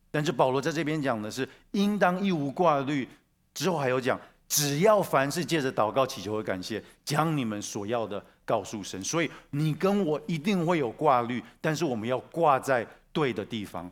[0.09, 3.05] 但是保罗在这边讲的是应当一无挂虑。
[3.53, 9.03] 之后还有讲，只要凡事借着祷告、祈求和感谢，将你们所要的告诉神。
[9.03, 13.91] 所以你跟我一定会有挂虑，但是我们要挂在对的地方。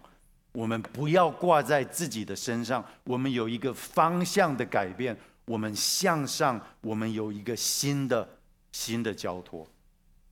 [0.53, 8.27] 我们不要挂在自己的身上，我们有一个方向的改变，我们向上，我们有一个新的
[8.73, 9.65] 新的交托，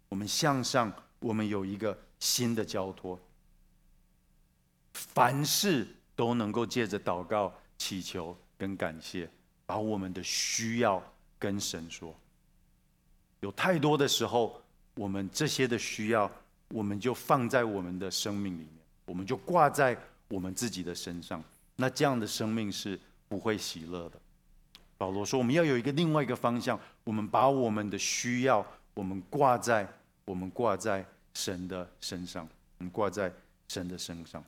[0.10, 3.18] 我们向上，我们有一个新的交托。
[4.92, 9.30] 凡事都能够借着祷告、祈求跟感谢，
[9.66, 11.02] 把我们的需要
[11.38, 12.14] 跟神说。
[13.42, 14.62] 有太多的时候，
[14.96, 16.30] 我们这些的需要，
[16.70, 18.70] 我们就放在我们的生命里面。
[19.06, 19.98] 我们就挂在
[20.28, 21.44] 我们自己的身上，
[21.76, 24.20] 那这样的生命是不会喜乐的。
[24.98, 29.88] 保罗说，我们要有一个另外一个方向，我们把我们的需要，我们挂在
[30.26, 32.48] 我们挂在神的身上，
[32.78, 33.34] 我们挂在
[33.68, 34.44] 神的身上。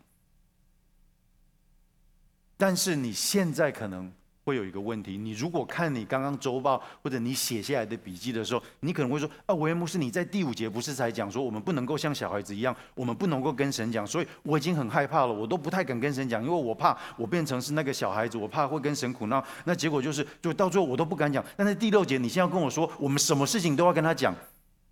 [2.58, 4.12] 但是你现在可能。
[4.44, 21.44] 会有一个问题，你如果看你刚刚周报或者你写下来的笔记的时候，你可能会说：啊，维恩牧师，你在第五节不是才讲说我们不能够像小孩子一样，我们不能够跟神讲，所以我已经很害怕了，我都不太敢跟神讲，因为我怕我变成是那个小孩子，我怕会跟神苦闹，那结果就是就到最后我都不敢讲。
[21.56, 24.34] 但是第六节你现在跟我说，我们什么事情都要跟他讲，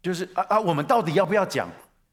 [0.02, 1.68] 就是啊啊，我们到底要不要讲？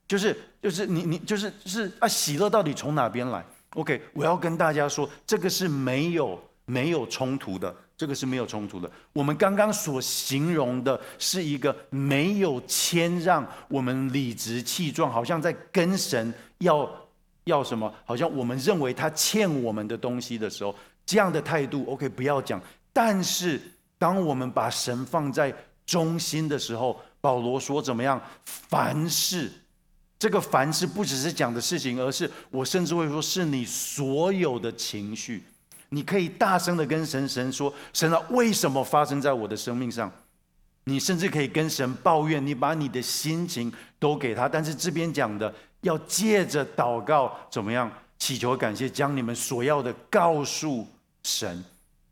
[0.08, 3.44] 就是就是你你就是是啊，喜乐到底从哪边来
[3.74, 6.40] ？OK，我要跟大家说，这个是没有。
[6.66, 8.90] 没有冲突的，这个是没有冲突的。
[9.12, 16.90] 我们刚刚所形容的是一个没有谦让，我们理直气壮，好像在跟神要
[17.44, 20.74] 要什么，好像我们认为他欠我们的东西的时候，
[21.06, 22.60] 这样的态度，OK，不要讲。
[22.92, 23.60] 但是
[23.96, 25.54] 当我们把神放在
[25.86, 28.20] 中心的时候，保罗说怎么样？
[28.44, 29.50] 凡事，
[30.18, 35.44] 这个凡事不只是讲的事情，而是我甚至会说是你所有的情绪。
[35.90, 40.10] 你可以大声的跟神神说：“神啊，为什么发生在我的生命上？”
[40.88, 44.48] 你甚至可以跟神抱怨，你把你的心情都给他。
[44.48, 50.86] 但是这边讲的要借着祷告，怎么样祈求感谢，将你们所要的告诉
[51.24, 51.64] 神。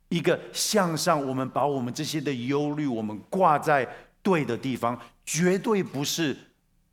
[0.09, 3.89] 一个向上，我们把我们这些的忧虑，我们挂在
[4.23, 6.37] 对的地方，绝对不是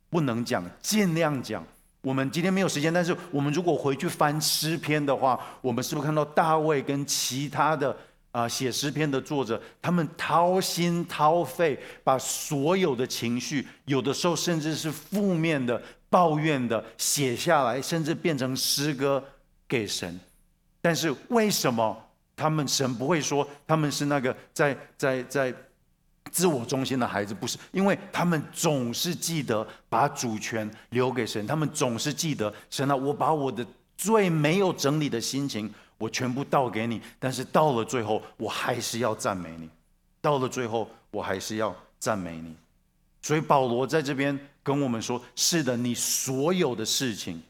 [0.08, 1.64] 不能讲，尽量讲。
[2.02, 7.96] 我们今天没有时间，但是我们如果回去翻诗篇的话，我们是不是看到大卫跟其他的
[8.32, 19.22] 啊写诗篇的作者，他们掏心掏肺，把所有的情绪，有的时候甚至是负面的、抱怨的写下来，甚至变成诗歌
[19.68, 20.18] 给神。
[20.80, 21.96] 但是为什么
[22.34, 25.54] 他们神不会说他们是那个在在在？
[26.32, 33.64] 自我中心的孩子不是，因为他们总是记得把主权留给神，他们总是记得神啊，我把我的
[33.98, 39.68] 最没有整理的心情，我全部倒给你，但是到了最后，我还是要赞美你，
[40.22, 42.56] 到了最后，我还是要赞美你。
[43.20, 47.40] 所以保罗在这边跟我们说：是的，你所有的事情，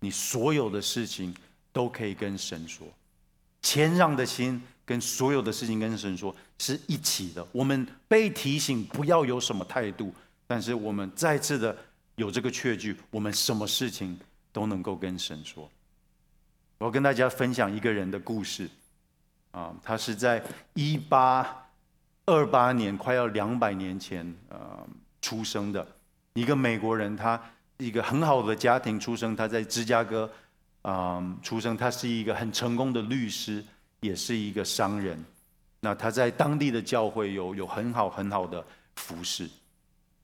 [0.00, 1.34] 你所有的事情
[1.70, 2.86] 都可以跟神说，
[3.60, 4.60] 谦让的心。
[4.84, 10.12] 跟所有的事情跟神说是一起的，我们被提醒不要有什么态度，
[10.46, 11.76] 但是我们再次的
[12.16, 14.18] 有这个确据，我们什么事情
[14.52, 15.70] 都能够跟神说。
[16.78, 18.68] 我要跟大家分享一个人的故事，
[19.52, 20.42] 啊，他是在
[20.74, 21.68] 一八
[22.26, 24.86] 二八年，快要两百年前，呃，
[25.20, 25.86] 出生的
[26.34, 27.40] 一个美国人，他
[27.78, 30.28] 一个很好的家庭出生，他在芝加哥，
[30.82, 33.64] 啊，出生，他是一个很成功的律师。
[34.02, 35.16] 也是一个商人，
[35.80, 38.62] 那他在当地的教会有有很好很好的
[38.96, 39.48] 服侍。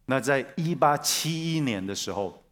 [0.05, 2.43] 那在一八七一年的时候，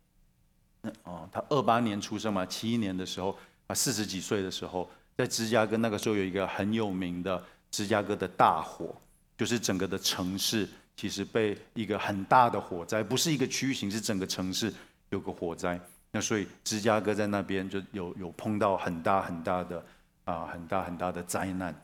[1.02, 3.36] 哦，他二八年出生嘛，七一年的时候，
[3.66, 8.94] 啊，四十几岁的时候，在芝加哥那个时候有一个很有名的芝加哥的大火，
[9.36, 14.72] 就是整个的城市其实被一个很大的火灾，不是一个区域型，是整个城市
[15.10, 15.80] 有个火灾。
[16.12, 19.84] 那所以芝加哥在那边就有有碰到很大很大的。
[20.26, 21.74] 啊，很大很大的灾难。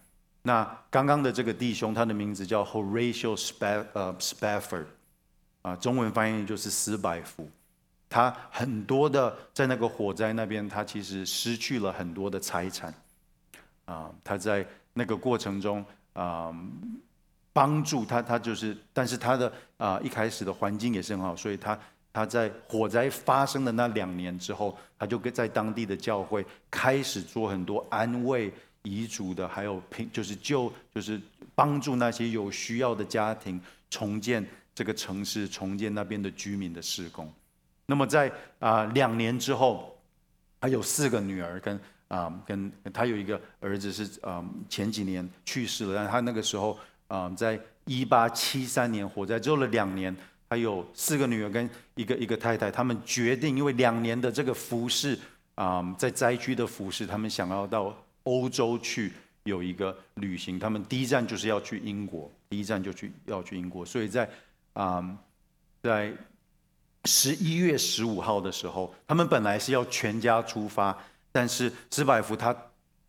[0.42, 4.84] 那刚刚的这个弟兄，他的名字叫 Horatio Spa 呃 Spafford，
[5.62, 7.48] 啊，中文翻译就是斯百福。
[8.08, 12.92] 他很多的在那个火灾那边，他其实失去了很多的财产。
[13.84, 16.54] 啊，他在那个过程中啊，
[17.52, 21.78] 帮助他，他就是，但是他的啊一开始的环境也是很好，所以他。
[22.14, 28.52] 他在火灾发生的那两年之后，他就跟在当地的教会开始做很多安慰
[28.82, 31.18] 遗嘱的，还有平就是救就是
[31.54, 33.58] 帮助那些有需要的家庭
[33.88, 37.32] 重建这个城市，重建那边的居民的施工。
[37.86, 39.98] 那么在啊两年之后，
[40.60, 50.14] 他有四个女儿跟啊跟他有一个儿子是啊前几年去世了，但他那个时候啊在一八七三年火灾之后的两年。
[50.52, 55.18] 还有四个女儿跟一个一个太太，他们决定，因为两年的这个服侍
[55.54, 59.10] 啊、在灾区的服侍，他们想要到欧洲去
[59.44, 64.28] 有一个旅行，他们第一站就是要去英国，第一站就去要去英国，所以在
[64.74, 65.02] 啊、
[65.82, 66.12] 在
[67.06, 70.94] 十一月十五号的时候，他们本来是要全家出发，
[71.32, 72.54] 但是史柏福他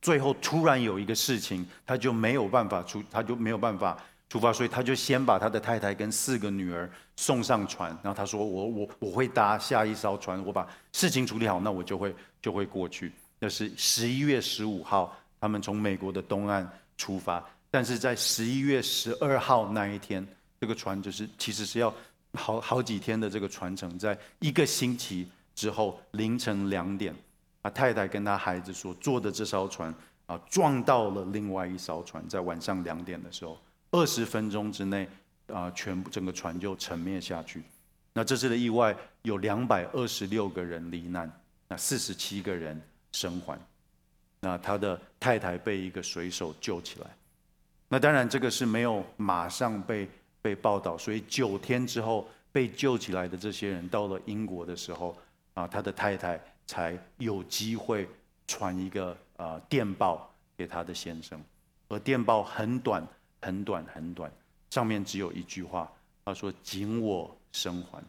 [0.01, 4.01] 最后突然有一个事情，他就没有办法出，他就没有办法。
[4.33, 16.67] 出发，所以他就先把他的太太跟四个女儿送上船，然后他说：“我我我会搭下一艘船，我把事情处理好，那我就会就会过去。”那是十一月十五号，他们从美国的东岸
[16.97, 20.25] 出发，但是在十一月十二号那一天，
[20.59, 21.93] 这个船就是其实是要
[22.33, 27.13] 好好几天的这个船程，在一个星期之后凌晨两点，
[27.61, 29.93] 他太太跟他孩子所坐的这艘船
[30.25, 33.55] 啊撞到了另外一艘船，在晚上两点的时候。
[33.93, 35.07] 二十分钟之内，
[35.47, 37.61] 啊，全部整个船就沉灭下去。
[38.11, 41.31] 那这次的意外有两百二十六个人罹难，
[41.67, 42.81] 那四十七个人
[43.11, 43.57] 生还。
[44.39, 47.07] 那他的太太被一个水手救起来。
[47.87, 50.09] 那当然这个是没有马上被
[50.41, 55.15] 被报道，所以九天之后被救起来的这些人到了英国的时候，
[55.53, 58.09] 啊，他的太太才有机会
[58.47, 61.39] 传一个呃电报给他的先生，
[61.89, 63.07] 而电报很短。
[63.43, 64.31] 很短很短，
[64.69, 65.91] 上面只有一句话，
[66.25, 68.01] 他说：“仅我生还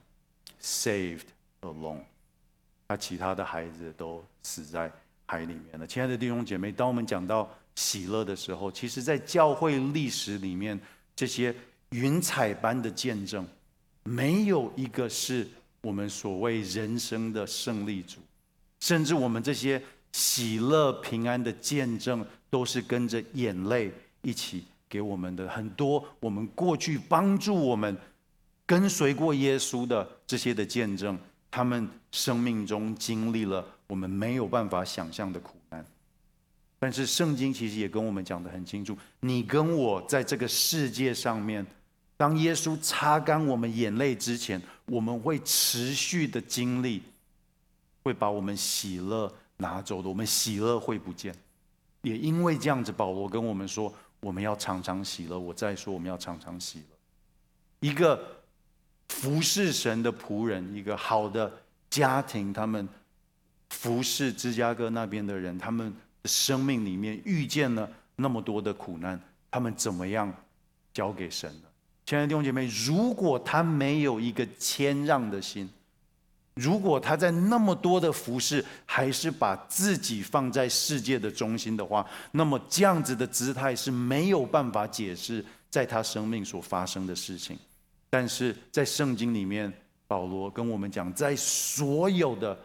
[0.62, 1.26] ，saved
[1.62, 2.01] alone。”
[2.87, 4.93] 他其他的孩子都死在
[5.26, 5.87] 海里面了。
[5.87, 10.78] 亲爱的弟兄姐妹，当我们讲到喜乐的时候，其实，在教会历史里面，
[11.16, 11.55] 这些
[11.91, 13.47] 云彩般的见证，
[14.05, 15.49] 没有一个是
[15.80, 18.20] 我们所谓人生的胜利组，
[18.80, 19.82] 甚至我们这些
[20.12, 23.91] 喜乐平安的见证，都是跟着眼泪
[24.22, 24.64] 一起。
[24.95, 27.97] 给我们的很多，我们过去帮助我们
[28.65, 31.19] 跟随过耶稣的这些的见证，
[31.51, 35.85] 他们生命中经历了我们没有办法想象的苦难。
[36.79, 41.67] 但是圣经其实也跟我们讲得很清楚，你跟我在这个世界上面，
[42.17, 47.03] 当耶稣擦干我们眼泪之前，我们会持续的经历，
[48.05, 51.35] 会把我们喜乐拿走的，我们喜乐会不见。
[52.03, 53.93] 也因为这样子，保罗跟我们说。
[54.25, 55.39] 我们要常常喜乐。
[55.39, 57.89] 我再说，我们要常常喜乐。
[57.89, 58.18] 一个
[59.11, 61.53] 服侍神的仆人，一个好的
[61.91, 62.89] 家庭，他们
[63.68, 69.20] 服侍芝加哥那边的人，他们的生命里面遇见了那么多的苦难，
[69.51, 70.33] 他们怎么样
[70.93, 71.68] 交给神呢？
[72.07, 75.68] 亲爱的弟兄姐妹，如果他没有一个谦让的心，
[76.55, 87.59] 如果他在那么多的服侍，还是把自己放在世界的中心的话，那么这样子的姿态是没有办法解释在他生命所发生的事情。
[88.09, 89.73] 但是在圣经里面，
[90.07, 92.57] 保罗跟我们讲，在所有的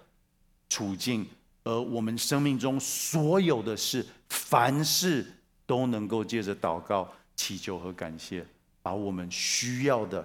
[0.69, 1.27] 处境，
[1.63, 5.25] 而我们生命中所有的事，凡事
[5.65, 8.45] 都能够借着祷告、祈求和感谢，
[8.83, 10.23] 把我们需要的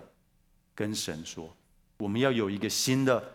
[0.74, 1.50] 跟神说。
[1.96, 3.33] 我们要有一个新的。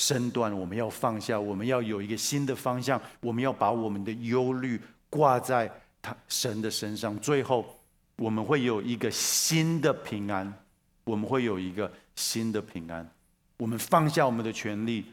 [0.00, 4.80] 身段，我们要放下，我们要有一个新的方向，我们要把我们的忧虑
[5.10, 5.70] 挂在
[6.00, 7.14] 他神的身上。
[7.18, 7.78] 最后，
[8.16, 10.50] 我们会有一个新的平安，
[11.04, 13.06] 我们会有一个新的平安。
[13.58, 15.04] 我们放下我们的权利，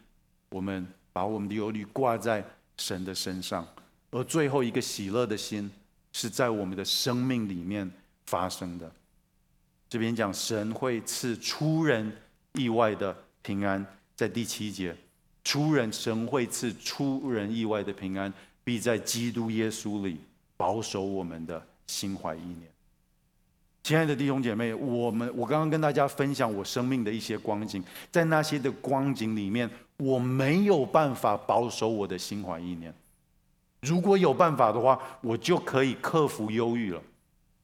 [0.51, 2.41] 我们把我们的忧虑挂在
[2.77, 3.67] 神的身上，
[4.11, 5.69] 而最后一个喜乐的心
[6.13, 7.91] 是在我们的生命里面
[8.25, 8.89] 发生的。
[9.89, 12.09] 这边讲神会赐出人
[12.53, 13.85] 意外的平安。
[14.17, 14.95] 在第七节，
[15.43, 20.19] 出人神会赐出人意外的平安，必在基督耶稣里
[20.57, 22.63] 保守我们的心怀意念。
[23.83, 32.91] 亲爱的弟兄姐妹，我们我刚刚跟大家分享我生命的一些光景，在那些的光景里面，我没有办法保守我的心怀意念。
[33.81, 37.01] 如果有办法的话，我就可以克服忧郁了。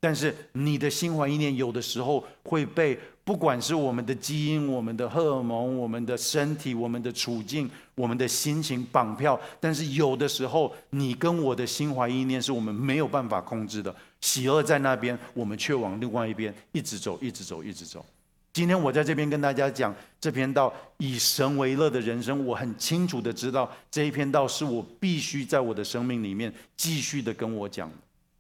[0.03, 2.99] 但是你的心怀意念有的时候会被。
[3.25, 13.95] 不管是我们的基因、我们的荷尔蒙、我们的身体、我们的处境、我们的心情绑票，但是有的时候，你跟我的心怀意念是我们没有办法控制的。
[14.19, 18.05] 喜乐在那边，我们却往另外一边一直走，一直走，一直走。
[18.51, 27.89] 今天我在这边跟大家讲这篇道，以神为乐的人生，我很清楚的知道这一篇道是我必须在我的生命里面继续的跟我讲，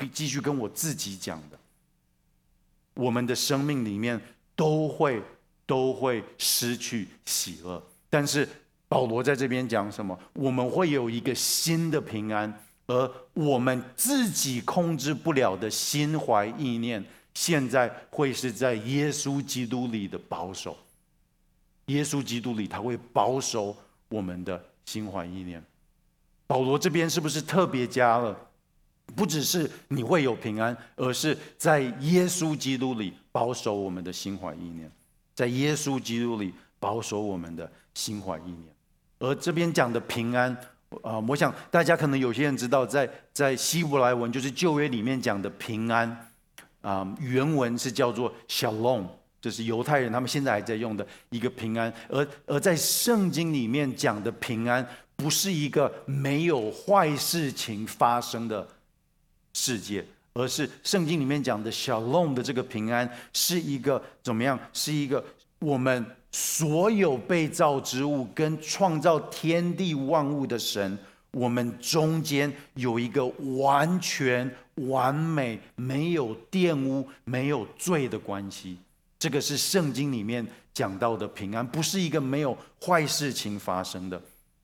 [0.07, 1.57] 继续跟我自己讲的。
[2.93, 4.21] 我们的生命里面。
[4.55, 5.19] 都会
[5.65, 8.47] 都会失去喜乐，但是
[8.87, 10.15] 保罗在这边讲什么？
[10.33, 12.53] 我们会有一个新的平安，
[12.85, 20.77] 而我们自己控制不了的心怀意念，现在会是在耶稣基督里的保守。
[21.87, 23.75] 耶稣基督里，他会保守
[24.09, 25.63] 我们的心怀意念。
[26.45, 28.37] 保罗这边是不是特别加了？
[29.15, 34.91] 不只是你会有平安，而是在耶稣基督里保守我们的心怀意念，
[35.33, 38.65] 在耶稣基督里保守我们的心怀意念。
[39.19, 40.55] 而这边讲的平安，
[41.01, 46.29] 啊，我想大家可能有些人知道，在在希伯来文就是旧约里面讲的平安，
[46.81, 49.05] 啊，原文是叫做 Shalom。
[49.43, 54.87] 就是犹太人，他们现在还在用的一个平安，而而在圣经里面讲的平安，
[55.17, 58.65] 不是一个没有坏事情发生的
[59.63, 64.59] 世界，而是圣经里面讲的 Shalom 的这个平安，是一个怎么样？
[64.73, 65.23] 是一个
[65.59, 70.99] 我们所有被造之物跟创造天地万物的神，
[71.31, 73.25] 我们中间有一个
[73.61, 74.53] 完全
[74.89, 78.75] 完美、没有玷污、没有罪的关系。
[79.17, 84.21] 这个是圣经里面讲到的平安，不是一个没有坏事情发生的。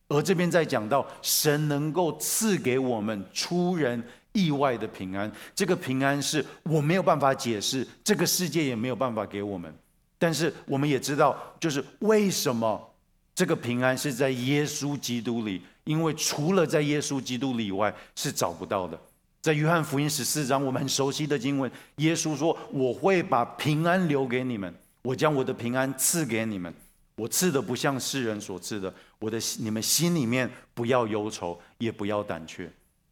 [0.09, 4.03] 而这边在讲到神能够赐给我们出人
[4.39, 9.73] 意外的平安，这个平安是我没有办法解释，这个世界也没有办法给我们。
[10.17, 12.93] 但是我们也知道，就是为什么
[13.33, 18.99] 这个平安是在耶稣基督里，因为除了在耶稣基督里以外是找不到的。
[19.41, 26.73] 在约翰福音十四章，我们很熟悉的经文，耶稣说：“我会把平安留给你们，我将我的平安赐给你们。
[27.15, 32.69] 我赐的不像世人所赐的，我的你们心里面不要忧愁，也不要胆怯。”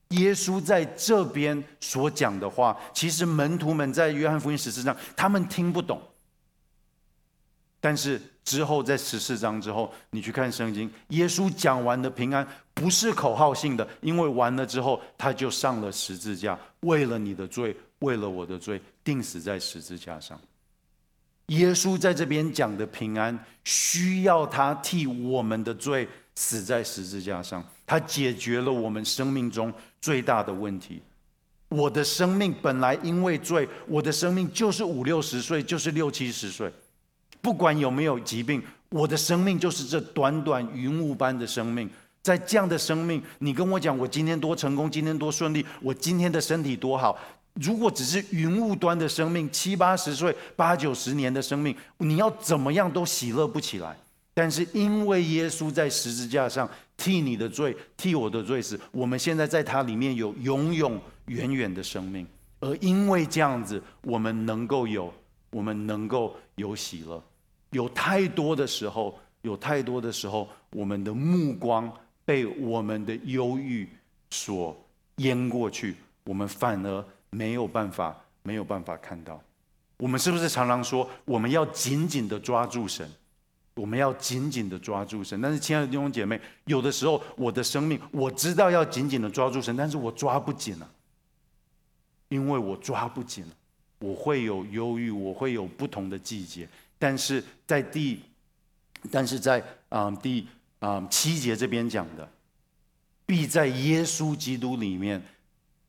[0.10, 6.02] 耶稣在这边所讲的话，其实门徒们在约翰福音十四章，他们听不懂。
[7.80, 12.48] 但是之后在十四章之后，你去看圣经，耶稣讲完的平安。
[12.74, 20.40] 不是口号性的，因为完了之后他就上了十字架，为了你的罪，为了我的罪，钉死在十字架上。
[21.48, 31.02] 耶稣在这边讲的平安，需要他替我们的罪死在十字架上，他解决了我们生命中最大的问题。
[31.70, 36.72] 我的生命本来因为罪，我的生命就是五六十岁，就是六七十岁，
[37.42, 41.90] 不管有没有疾病，我的生命就是这短短云雾般的生命。
[42.22, 47.18] 在这样的生命，你跟我讲，我今天多成功，今天多顺利，我今天的身体多好。
[47.54, 53.98] 如果只是云雾端的生命，七八十岁、八九十年的生命，你要怎么样都喜乐不起来。
[54.34, 62.28] 但是因为耶稣在十字架上替你的罪、替我的罪死，我们现在在他里面有永永远远的生命。
[62.60, 65.14] 而因为这样子，我们能够有，
[65.52, 67.24] 我们能够有喜乐。
[67.70, 71.90] 有太多的时候，有太多的时候，我们的目光。
[72.28, 73.88] 被我们的忧郁
[74.32, 74.78] 所
[75.20, 75.96] 淹过去，
[76.26, 79.42] 我们反而没有办法，没有办法看到。
[79.96, 83.10] 我们是不是常常说，我们要紧紧的抓住神，
[83.78, 85.40] 我们要紧紧的抓住神？
[85.40, 90.92] 但是，亲爱的弟兄姐妹，有的时候我的生命，我知道要紧紧的抓住神，但是我抓不紧了，
[92.28, 93.46] 因为我抓不紧，
[94.00, 96.68] 我会有忧郁，我会有不同的季节。
[97.00, 98.20] 但是在第，
[99.10, 99.60] 但是在
[99.90, 100.48] 啊、嗯、第。
[100.80, 102.30] 啊，七节这边讲的，
[103.26, 105.20] 必在耶稣基督里面，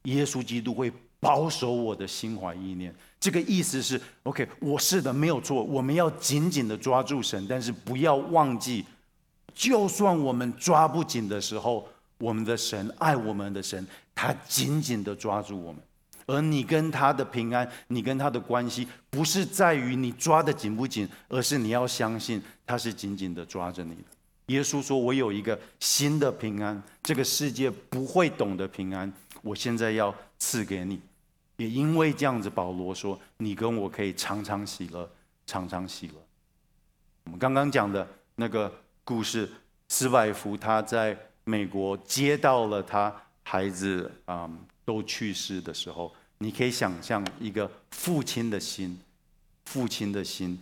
[0.05, 0.91] 耶稣基督会
[1.21, 2.95] 保守我的心怀意念。
[3.21, 5.63] 这个意思是，OK，我是的，没有错。
[5.63, 8.85] 我们要紧紧的抓住神，但是不要忘记，
[9.55, 11.89] 就算我们抓不紧的时候，
[12.19, 15.83] 我们的神爱我们的神，他紧紧的抓住我们。
[16.27, 24.03] 而你跟他的平安，你跟他的关系，不是在于你抓得紧不紧，而是你要相信他是紧紧的抓着你的。
[24.47, 29.11] 耶稣说：“我有一个新的平安，这个世界不会懂得平安，
[29.43, 31.01] 我现在要赐给你。
[31.59, 35.09] 也因为这样子，保罗说：你跟我可以常常喜乐，
[35.47, 36.15] 常常喜乐。
[37.25, 38.73] 我们刚刚讲的那个
[39.05, 39.49] 故事，
[39.89, 48.99] 斯外夫他在美国接到了他孩子啊、嗯、都去世的时候，你可以想象一个父亲的心，
[49.67, 50.59] 父亲的心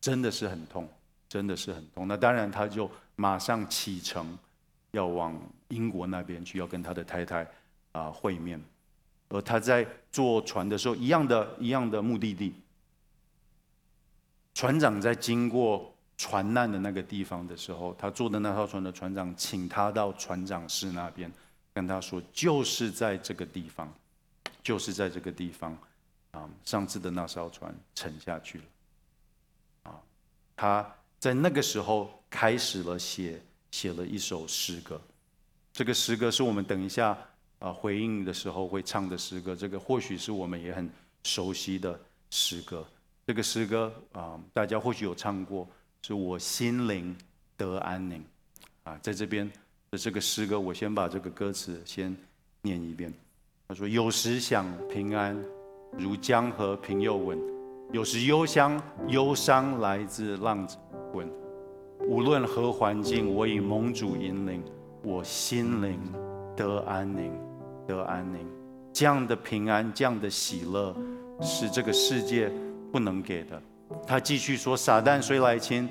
[0.00, 0.88] 真的是很痛。”
[1.28, 4.38] 真的是很痛，那当然他就马上启程，
[4.92, 5.36] 要往
[5.68, 7.44] 英国那边去，要跟他的太太
[7.90, 8.62] 啊会面。
[9.28, 12.54] 而他在坐船的时候，一样的一样的目的地。
[14.54, 21.30] 船长在经过船难的那个地方的时候，他坐的那艘船的船长请他到船长室那边，
[21.74, 23.92] 跟他说，就是在这个地方，
[24.62, 25.76] 就是在这个地方，
[26.30, 28.64] 啊，上次的那艘船沉下去了，
[29.84, 30.00] 啊，
[30.56, 30.92] 他。
[31.18, 35.00] 在那个时候，开始了写写了一首诗歌。
[35.72, 37.16] 这个诗歌是我们等一下
[37.66, 39.56] 啊回应的时候会唱的诗歌。
[39.56, 40.88] 这个或许是我们也很
[41.24, 41.98] 熟悉的
[42.30, 42.86] 诗歌。
[43.26, 45.66] 这个诗歌啊，大家或许有唱过，
[46.02, 47.16] 是我心灵
[47.56, 48.24] 得安宁
[48.84, 48.96] 啊。
[49.02, 49.50] 在这边
[49.90, 52.16] 的这个诗歌，我先把这个歌词先
[52.62, 53.12] 念一遍。
[53.66, 55.36] 他说：“有时想平安，
[55.98, 57.36] 如江河平又稳；
[57.92, 60.76] 有时忧伤，忧伤来自浪子
[61.12, 61.28] 滚。
[62.06, 64.62] 无论何环境，我以盟主引领，
[65.02, 65.98] 我心灵
[66.56, 67.32] 得安宁，
[67.86, 68.46] 得安宁。
[68.92, 70.94] 这样的平安，这样的喜乐，
[71.40, 72.50] 是这个世界
[72.92, 73.60] 不能给的。”
[74.06, 75.88] 他继续说：“撒旦虽来侵，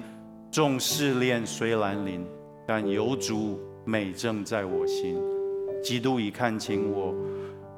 [0.52, 2.26] 众试炼虽来临，
[2.66, 5.16] 但有主。”美正在我心，
[5.84, 7.14] 基督已看清我，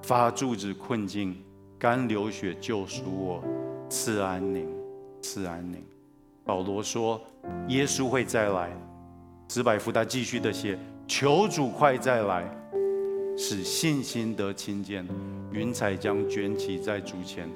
[0.02, 1.36] 发柱子困境，
[1.78, 3.44] 甘流血救赎我，
[3.90, 4.70] 赐安宁，
[5.22, 5.84] 赐安宁。
[6.46, 7.20] 保罗说，
[7.68, 8.72] 耶稣会再来。
[9.50, 12.50] 子百夫他继续的写，求主快再来，
[13.38, 15.08] 使信心得亲见。
[15.52, 17.50] 云彩将卷起在主前，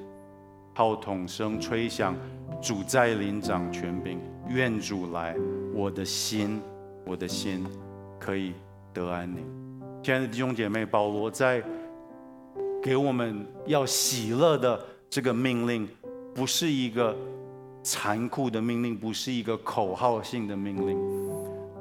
[0.73, 2.15] 号筒声吹响，
[2.61, 4.19] 主再临掌权柄。
[4.47, 5.36] 愿主来，
[5.73, 6.61] 我的心，
[7.05, 7.65] 我的心。
[8.19, 8.53] 可以
[8.93, 9.43] 得安宁。
[10.03, 11.59] 亲爱的弟兄姐妹，保罗在
[12.84, 14.79] 给我们要喜乐的
[15.09, 15.89] 这个命令，
[16.32, 17.17] 不是一个
[17.82, 20.95] 残酷的命令，不是一个口号性的命令。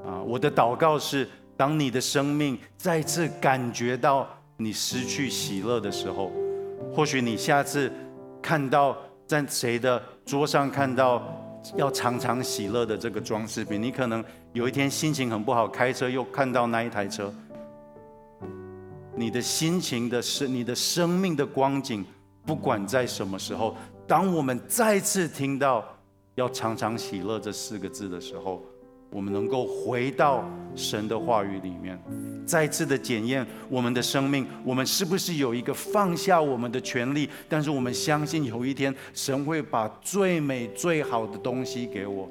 [0.03, 1.28] 啊，我的祷告是：
[1.61, 6.32] 当你的生命再次感觉到你失去喜乐的时候，
[6.90, 7.92] 或许你下次
[8.40, 8.96] 看到
[9.26, 11.22] 在谁的桌上看到。
[11.76, 17.30] 要常常喜乐的这个装饰品，你可能有一天心情很不好，开车又看到那一台车，
[19.14, 22.02] 你的心情的生，你的生命的光景，
[22.46, 25.84] 不管在什么时候，当我们再次听到
[26.36, 28.64] 要常常喜乐这四个字的时候。
[29.11, 32.00] 我们能够回到神的话语里面，
[32.46, 37.28] 再次的检验我们的生命，我们是不是有一个放下我们的权利？
[37.48, 42.30] 但是我们相信有一天神会把最美最好的东西给我。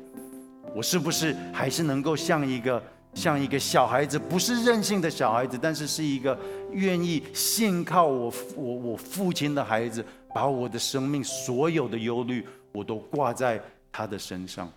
[0.73, 2.81] 我是不是还是能够像一个
[3.13, 6.37] 像一个小孩子，不是任性的小孩子，但是是一个
[6.71, 13.61] 愿意信靠我我我父亲的孩子，把我的生命所有的忧虑我都挂在
[13.91, 14.71] 他的身上。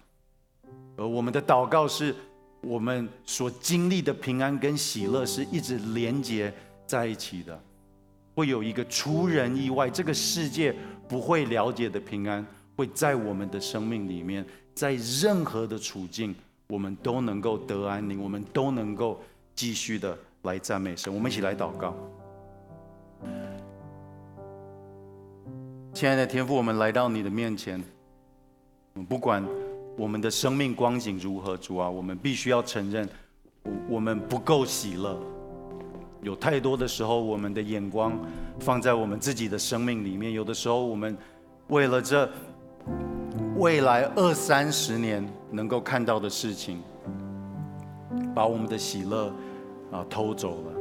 [0.97, 2.15] 而我们的祷告是，
[2.61, 6.53] 我们所经历的平安跟喜乐是一直连接
[6.87, 7.59] 在一起的，
[8.35, 10.75] 会有一个出人意外，这个世界
[11.09, 12.45] 不会了解的平安，
[12.77, 16.35] 会在我们的生命里面，在任何的处境，
[16.69, 19.21] 我们都能够得安宁，我们都能够
[19.55, 21.13] 继续的来赞美神。
[21.13, 21.97] 我们一起来祷告，
[25.95, 27.83] 亲爱的天父，我们来到你的面前，
[29.09, 29.43] 不管。
[29.97, 33.09] 我们的生命光景如何，主啊，我们必须要承认，
[33.89, 35.17] 我我们不够喜乐。
[36.23, 38.19] 有太多的时候，我们的眼光
[38.59, 40.33] 放在我们自己的生命里面。
[40.33, 41.17] 有的时候，我们
[41.69, 42.29] 为了这
[43.59, 46.81] 未来二三十年能够看到的事情，
[48.35, 49.33] 把我们的喜乐
[49.91, 50.73] 啊偷走了。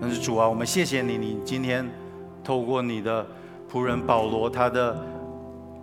[0.00, 1.88] 但是主啊，我们谢谢你，你今天
[2.42, 3.26] 透过你的
[3.72, 5.17] 仆人保罗他的。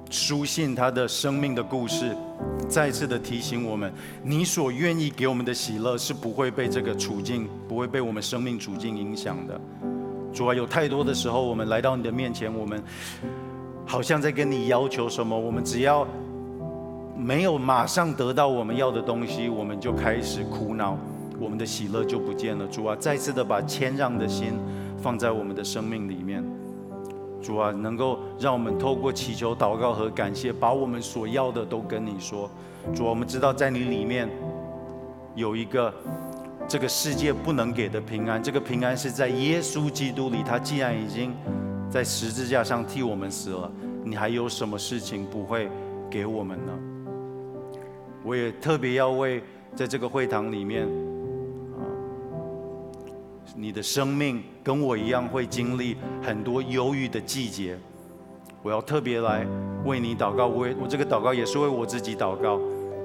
[0.09, 2.15] 书信他的生命的故事，
[2.69, 3.91] 再次的提醒我们：
[4.23, 9.59] 你所愿意给我们的喜乐是不会被这个处境，不会被我们生命处境影响的。
[10.33, 12.81] 主啊，有太多的时候，我们来到你的面前，我们
[13.85, 16.07] 好像在跟你要求什么，我们只要
[17.17, 20.97] 没有马上得到我们要的东西，我们就开始苦恼，
[21.39, 22.67] 我们的喜乐就不见了。
[22.67, 24.53] 主啊，再次的把谦让的心
[25.01, 26.43] 放在我们的生命里面。
[27.45, 32.49] 主啊，能够让我们透过祈求、祷告和感谢，把我们所要的都跟你说。
[32.95, 34.27] 主，我们知道在你里面
[35.35, 35.93] 有一个
[36.67, 40.41] 这个世界不能给的平安，这个平安是在耶稣基督里。
[40.43, 41.35] 他既然已经
[41.87, 43.71] 在十字架上替我们死了，
[44.03, 45.69] 你还有什么事情不会
[46.09, 46.73] 给我们呢？
[48.23, 49.43] 我也特别要为
[49.75, 50.87] 在这个会堂里面。
[53.57, 57.77] 你的生命跟我一样会经历很多忧郁的季节，
[58.61, 59.47] 我要特别来
[59.85, 60.45] 为你祷告。
[60.45, 62.59] 我我这个祷告也是为我自己祷告，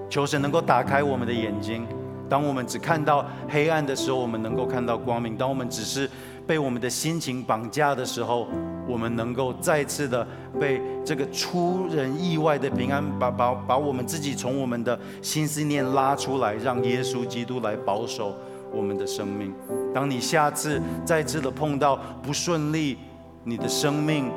[0.08, 1.86] 求神能够打开我们的眼睛。
[2.28, 6.10] 当我们只看到黑暗的时候，我们能够看到光明；当我们只是
[6.48, 8.48] 被我们的心情绑架的时候，
[8.88, 10.26] 我们能够再次的
[10.58, 18.34] 被这个出人意外的平安把把把我们自己从我们的心思念拉出来，让耶稣基督来保守
[18.72, 19.54] 我们的生命。
[19.92, 22.98] 当你下次再次的碰到不顺利，
[23.44, 24.30] 你的生命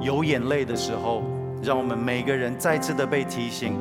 [0.00, 1.22] 有眼泪的时候，
[1.62, 3.74] 让我们每个人再次的被提醒：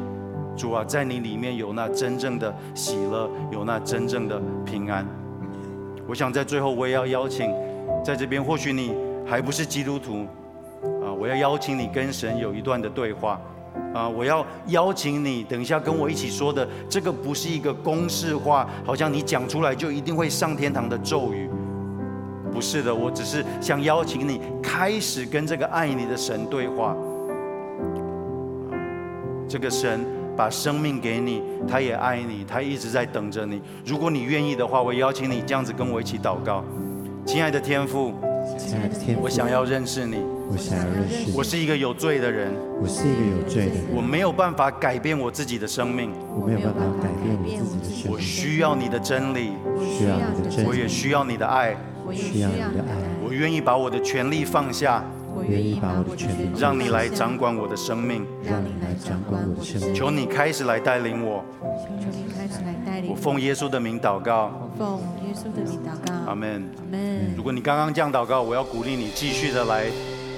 [0.55, 5.05] 主啊，在你里面有那真正的喜乐，有那真正的平安。
[6.07, 7.53] 我想在最后，我也要邀请，
[8.03, 8.93] 在这边或许你
[9.25, 10.25] 还不是基督徒，
[11.03, 13.39] 啊，我要邀请你跟神有一段的对话。
[13.93, 21.49] 啊，我要邀请你，等一下跟我一起说的，这个不是一个公式化，好像你讲出来就一定会上天堂的咒语，
[22.53, 26.95] 不是的，我只是想邀请你开始跟这个爱你的神对话。
[29.49, 30.05] 这个神
[30.35, 33.61] 把生命给你，他也爱你，他一直在等着你。
[33.85, 36.63] 如果你愿意的话，我邀请你这样子跟我一起祷告，
[37.25, 38.13] 亲爱的天父，
[38.57, 40.36] 亲爱的天父，我想要认识你。
[40.49, 41.37] 我想要认识你。
[41.37, 42.53] 我是一个有罪的人。
[42.81, 43.83] 我是一个有罪的人。
[43.95, 46.11] 我没有办法改变我自己的生命。
[46.39, 48.11] 我没有办法改变我自己的生命。
[48.11, 49.51] 我需要你的真理。
[49.79, 50.67] 需要你的真理。
[50.67, 51.75] 我也需要你的爱。
[52.05, 52.95] 我需要你的爱。
[53.23, 55.03] 我愿意把我的权利放下。
[55.35, 58.25] 我愿意把我的权利让你来掌管我的生命。
[58.43, 59.93] 让你来掌管我的生命。
[59.93, 61.43] 求你开始来带领我。
[61.61, 63.15] 求你开始来带领我。
[63.15, 64.51] 我奉耶稣的名祷告。
[64.77, 66.13] 奉耶稣的名祷告。
[66.25, 66.67] 阿门。
[66.77, 67.35] 阿门。
[67.35, 69.85] 如果你刚刚这样祷告，我要鼓励你继续的来。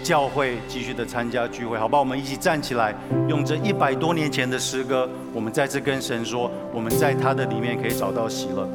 [0.03, 1.99] 教会继续的参加聚会，好吧？
[1.99, 2.95] 我们一起站起来，
[3.27, 8.67] 用这一百多年前的诗歌，我们再次跟神说，我们在他的里面可以找到喜乐。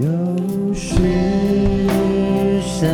[0.00, 0.94] 有时
[2.60, 2.88] 相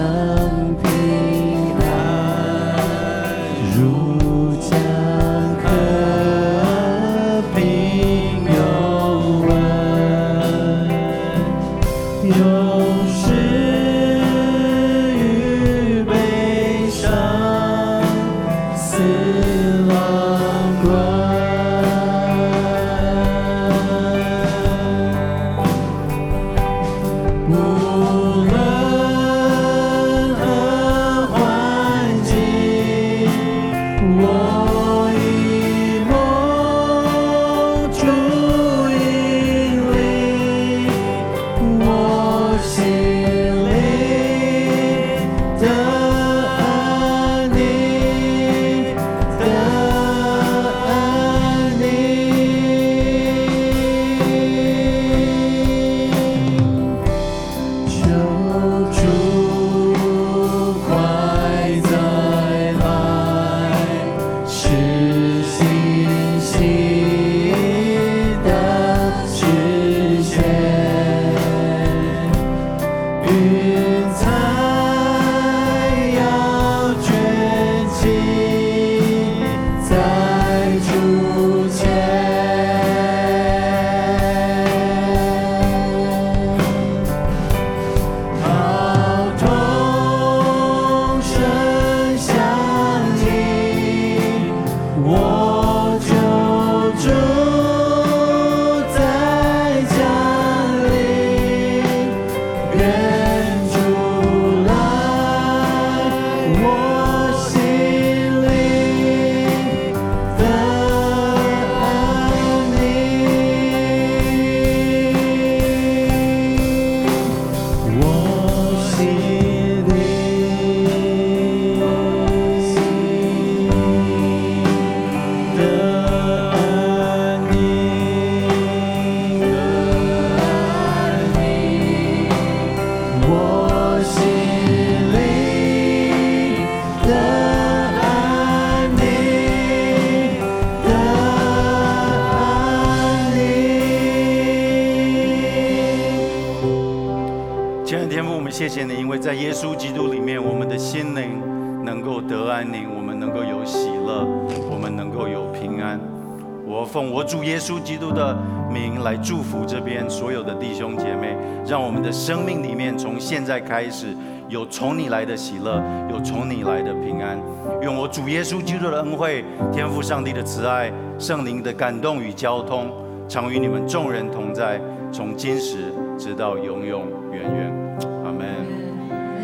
[163.30, 164.08] 现在开始
[164.48, 167.38] 有从你来的喜乐，有从你来的平安。
[167.80, 172.90] 愿我主耶稣基督的恩惠、天赋上帝的慈爱、圣灵的感动与交通，
[173.28, 174.80] 常与你们众人同在，
[175.12, 177.29] 从今时直到永永远远。